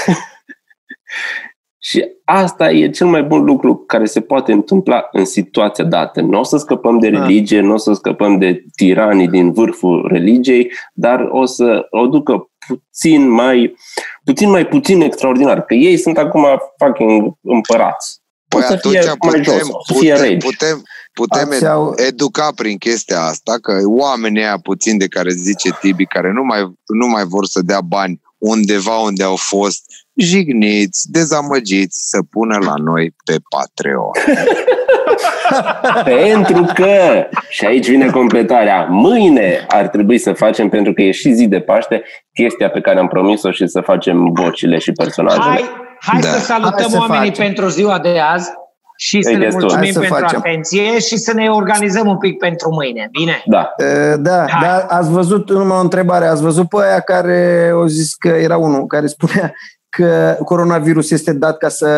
și 1.89 2.05
asta 2.25 2.71
e 2.71 2.91
cel 2.91 3.07
mai 3.07 3.23
bun 3.23 3.45
lucru 3.45 3.77
care 3.77 4.05
se 4.05 4.21
poate 4.21 4.53
întâmpla 4.53 5.09
în 5.13 5.25
situația 5.25 5.85
dată. 5.85 6.21
Nu 6.21 6.39
o 6.39 6.43
să 6.43 6.57
scăpăm 6.57 6.99
de 6.99 7.11
Da. 7.11 7.19
religie, 7.19 7.61
nu 7.61 7.73
o 7.73 7.77
să 7.77 7.93
scăpăm 7.93 8.39
de 8.39 8.65
tiranii 8.77 9.29
din 9.29 9.53
vârful 9.53 10.09
religiei, 10.13 10.73
dar 10.93 11.29
o 11.31 11.45
să 11.45 11.87
o 11.91 12.07
ducă 12.07 12.51
puțin 12.67 13.29
mai 13.29 13.77
puțin 14.25 14.51
mai 14.51 14.67
puțin 14.67 15.01
extraordinar, 15.01 15.65
că 15.65 15.75
ei 15.75 15.97
sunt 15.97 16.19
acum 16.19 16.47
fucking 16.77 17.33
împărați. 17.41 18.21
Păi 18.49 18.61
o 18.61 18.67
să 18.67 18.73
atunci 18.73 18.97
fie 18.97 19.05
mai 19.07 19.17
putem, 19.17 19.43
jos, 19.43 19.69
o 19.71 19.79
să 19.87 19.99
fie 19.99 20.13
putem, 20.13 20.29
regi. 20.29 20.47
putem, 20.47 20.83
putem 21.13 21.49
Ați 21.51 21.67
au- 21.67 21.95
educa 21.97 22.49
prin 22.55 22.77
chestia 22.79 23.21
asta 23.21 23.59
că 23.63 23.81
oamenii 23.85 24.43
aia 24.43 24.59
puțin 24.63 24.99
de 24.99 25.07
care 25.07 25.31
zice 25.31 25.71
Tibi, 25.81 26.07
care 26.07 26.33
nu 26.33 26.43
mai, 26.45 26.61
nu 26.87 27.07
mai 27.07 27.25
vor 27.25 27.45
să 27.47 27.61
dea 27.65 27.81
bani 27.81 28.21
undeva 28.39 28.97
unde 28.99 29.23
au 29.23 29.37
fost 29.37 29.83
jigniți, 30.15 31.11
dezamăgiți, 31.11 32.09
să 32.09 32.19
pună 32.31 32.59
la 32.61 32.75
noi 32.77 33.15
pe 33.25 33.37
Patreon. 33.49 34.11
Pentru 36.05 36.67
că, 36.75 37.27
și 37.49 37.65
aici 37.65 37.89
vine 37.89 38.11
completarea, 38.11 38.87
mâine 38.91 39.65
ar 39.69 39.89
trebui 39.89 40.19
să 40.19 40.33
facem, 40.33 40.69
pentru 40.69 40.93
că 40.93 41.03
e 41.03 41.11
și 41.11 41.33
zi 41.33 41.47
de 41.47 41.61
Paște, 41.61 42.03
chestia 42.33 42.71
pe 42.71 42.81
care 42.81 42.99
am 42.99 43.09
promis-o 43.09 43.51
și 43.51 43.67
să 43.67 43.81
facem 43.81 44.33
vocile 44.33 44.79
și 44.79 44.93
personajele. 44.93 45.45
Hai, 45.45 45.71
hai 46.01 46.21
Da. 46.21 46.29
să 46.29 46.39
salutăm 46.39 46.73
Hai 46.81 46.91
să 46.91 46.99
oamenii 46.99 47.29
facem. 47.29 47.45
pentru 47.45 47.69
ziua 47.69 47.99
de 47.99 48.19
azi 48.19 48.51
și 48.99 49.23
să 49.23 49.31
E 49.31 49.37
le 49.37 49.39
destul. 49.45 49.61
mulțumim 49.61 49.85
Hai 49.85 49.93
să 49.93 49.99
pentru 50.01 50.19
facem. 50.19 50.39
atenție 50.39 50.99
și 50.99 51.17
să 51.17 51.33
ne 51.33 51.49
organizăm 51.51 52.09
un 52.09 52.19
pic 52.19 52.39
pentru 52.39 52.71
mâine. 52.73 53.09
Bine? 53.11 53.43
Da. 53.45 53.73
E, 53.77 54.17
Da, 54.17 54.45
Hai. 54.49 54.61
dar 54.69 54.87
ați 54.89 55.11
văzut, 55.11 55.51
numai 55.51 55.77
o 55.77 55.81
întrebare, 55.81 56.27
ați 56.27 56.43
văzut 56.43 56.69
pe 56.69 56.77
aia 56.83 57.01
care 57.01 57.71
au 57.73 57.87
zis 57.87 58.15
că 58.15 58.29
era 58.29 58.57
unul 58.57 58.87
care 58.87 59.07
spunea 59.07 59.55
că 59.89 60.37
coronavirus 60.45 61.11
este 61.11 61.33
dat 61.33 61.57
ca 61.59 61.69
să 61.69 61.89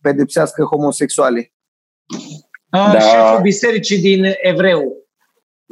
pedepsească 0.00 0.62
homosexualii. 0.62 1.54
Da. 2.70 2.90
Da. 2.92 2.98
Șeful 3.00 3.40
bisericii 3.42 3.98
din 3.98 4.24
Evreu. 4.42 4.82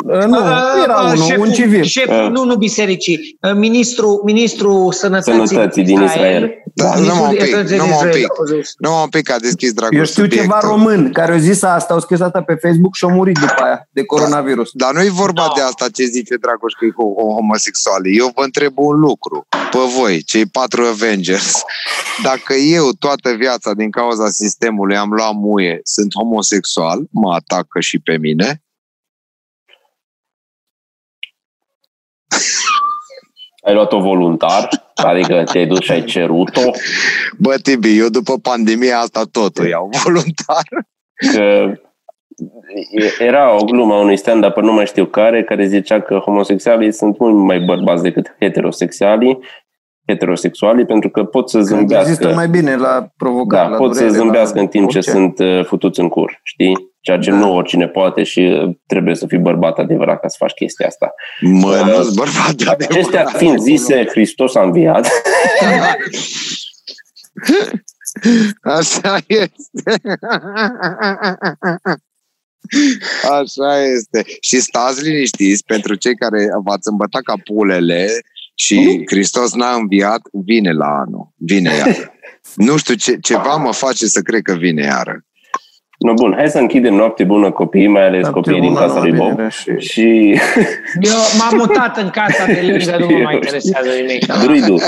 Uh, 0.06 0.24
Nu, 0.24 0.38
era 0.84 1.00
Uh, 1.00 1.12
unul, 1.12 1.24
șeful- 1.26 1.46
un 1.46 1.52
civil. 1.52 1.82
Șeful, 1.82 2.24
Uh. 2.24 2.30
nu, 2.30 2.44
nu 2.44 2.56
bisericii. 2.56 3.36
Uh, 3.40 3.52
Ministru, 3.54 4.20
ministru 4.24 4.88
sănătății, 4.90 5.46
Sănătății 5.46 5.84
din 5.84 6.02
Israel. 6.02 6.50
Da, 6.74 6.84
Ministrul 6.84 7.14
numai 7.16 7.30
un 7.30 7.36
pic, 7.36 7.44
Sănătății 7.48 7.76
din 7.76 7.84
numai 7.84 7.90
un 8.02 8.08
Israel, 8.08 8.28
pic. 8.28 8.54
a 8.54 8.56
zis. 8.56 8.72
Nu, 8.78 9.02
un 9.02 9.08
pic 9.08 9.30
a 9.30 9.36
deschis 9.38 9.72
dragul 9.72 9.96
Eu 9.98 10.04
știu 10.04 10.26
ceva 10.26 10.58
român 10.62 11.12
care 11.12 11.32
au 11.32 11.38
zis 11.38 11.62
asta, 11.62 11.94
au 11.94 12.00
scris 12.00 12.20
asta 12.20 12.42
pe 12.42 12.54
Facebook 12.62 12.94
și 12.94 13.04
au 13.04 13.10
murit 13.10 13.38
după 13.38 13.62
aia 13.64 13.88
de 13.92 14.04
coronavirus. 14.04 14.70
Dar 14.72 14.92
nu 14.94 15.02
e 15.02 15.08
vorba 15.08 15.42
Da. 15.46 15.52
de 15.56 15.60
asta 15.60 15.86
ce 15.92 16.04
zice 16.04 16.34
Dragoș 16.36 16.72
că 16.72 16.84
e 16.84 16.88
ho- 16.90 17.14
ho- 17.18 17.34
homosexuali. 17.36 18.16
Eu 18.16 18.30
vă 18.34 18.42
întreb 18.44 18.72
un 18.76 18.98
lucru. 19.00 19.46
Pe 19.70 19.78
voi, 19.98 20.22
cei 20.22 20.46
patru 20.46 20.82
Avengers, 20.84 21.62
dacă 22.22 22.54
eu 22.54 22.90
toată 22.98 23.30
viața 23.30 23.72
din 23.74 23.90
cauza 23.90 24.28
sistemului 24.28 24.96
am 24.96 25.10
luat 25.10 25.32
muie, 25.34 25.80
sunt 25.82 26.14
homosexual, 26.14 26.98
mă 27.10 27.32
atacă 27.34 27.80
și 27.80 27.98
pe 27.98 28.16
mine, 28.20 28.62
Ai 33.66 33.74
luat-o 33.74 34.00
voluntar, 34.00 34.68
adică 34.94 35.44
te-ai 35.52 35.66
dus 35.66 35.78
și 35.80 35.90
ai 35.92 36.04
cerut-o, 36.04 36.70
bă, 37.38 37.54
Tibi, 37.62 37.98
eu 37.98 38.08
după 38.08 38.38
pandemia 38.38 38.98
asta 38.98 39.22
tot 39.32 39.58
o 39.58 39.64
iau 39.66 39.88
voluntar. 40.04 40.64
că 41.32 41.72
era 43.18 43.54
o 43.60 43.64
glumă 43.64 43.94
a 43.94 44.00
unui 44.00 44.16
stand-up, 44.16 44.56
nu 44.56 44.72
mai 44.72 44.86
știu 44.86 45.04
care, 45.06 45.44
care 45.44 45.66
zicea 45.66 46.00
că 46.00 46.14
homosexualii 46.16 46.92
sunt 46.92 47.18
mult 47.18 47.34
mai 47.34 47.58
bărbați 47.60 48.02
decât 48.02 48.36
heterosexualii, 48.40 49.38
heterosexualii, 50.06 50.84
pentru 50.86 51.10
că 51.10 51.24
pot 51.24 51.50
să 51.50 51.56
Când 51.56 51.68
zâmbească. 51.68 52.08
rezistă 52.08 52.34
mai 52.34 52.48
bine 52.48 52.76
la 52.76 53.06
provocare, 53.16 53.64
Da, 53.64 53.70
la 53.70 53.76
pot 53.76 53.94
să 53.94 54.00
durere, 54.00 54.18
zâmbească 54.18 54.54
la 54.56 54.60
în 54.60 54.66
timp 54.68 54.90
ce 54.90 54.96
orice. 54.96 55.10
sunt 55.10 55.38
uh, 55.38 55.64
futuți 55.64 56.00
în 56.00 56.08
cur, 56.08 56.40
știi? 56.42 56.92
Ceea 57.04 57.18
ce 57.18 57.30
Da. 57.30 57.36
nu 57.36 57.54
oricine 57.54 57.88
poate 57.88 58.22
și 58.22 58.40
uh, 58.40 58.74
trebuie 58.86 59.14
să 59.14 59.26
fii 59.26 59.38
bărbat 59.38 59.78
adevărat 59.78 60.20
ca 60.20 60.28
să 60.28 60.36
faci 60.38 60.52
chestia 60.52 60.86
asta. 60.86 61.14
Mă, 61.40 61.82
nu-s 61.86 62.14
bărbat 62.14 62.52
de 62.52 62.64
Acestea 62.70 63.20
adevărat. 63.20 63.36
fiind 63.36 63.60
zise, 63.60 64.06
Hristos 64.06 64.54
a 64.54 64.62
înviat. 64.62 65.08
Așa 68.62 69.16
este. 69.26 70.00
Așa 73.30 73.78
este. 73.82 74.24
Și 74.40 74.60
stați 74.60 75.02
liniștiți 75.02 75.64
pentru 75.64 75.94
cei 75.94 76.14
care 76.16 76.46
v-ați 76.64 76.88
îmbătat 76.88 77.22
ca 77.22 77.34
pulele 77.44 78.08
și 78.54 79.02
Hristos 79.06 79.54
n-a 79.54 79.74
înviat, 79.74 80.20
vine 80.32 80.72
la 80.72 80.86
anul. 80.86 81.32
Vine 81.36 81.74
iară. 81.74 81.92
Nu 82.54 82.76
știu, 82.76 82.94
ce, 82.94 83.16
ceva 83.20 83.56
mă 83.56 83.72
face 83.72 84.06
să 84.06 84.20
cred 84.20 84.42
că 84.42 84.54
vine 84.54 84.82
iară. 84.82 85.24
No, 86.04 86.12
bun, 86.14 86.32
hai 86.36 86.48
să 86.50 86.58
închidem 86.58 86.94
noapte 86.94 87.24
bună 87.24 87.50
copiii, 87.50 87.86
mai 87.86 88.02
ales 88.06 88.20
Noapte 88.20 88.40
copiii 88.40 88.60
din 88.60 88.72
bună, 88.72 88.80
casa 88.86 89.00
lui 89.00 89.10
numai 89.10 89.26
Bob. 89.28 89.36
bine 89.36 89.48
și- 89.48 89.86
Și 89.88 90.02
Eu 91.00 91.18
m-am 91.38 91.56
mutat 91.66 91.96
în 91.96 92.10
casa 92.10 92.46
de 92.46 92.60
lângă, 92.66 92.96
nu 92.98 93.06
mă 93.06 93.18
mai 93.22 93.34
interesează 93.34 93.88
nimic. 94.00 94.26
druidul, 94.42 94.80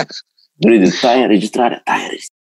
druidul, 0.54 0.90
tai 1.00 1.22
înregistrarea, 1.22 1.80
tai 1.84 1.96
înregistrarea. 2.02 2.35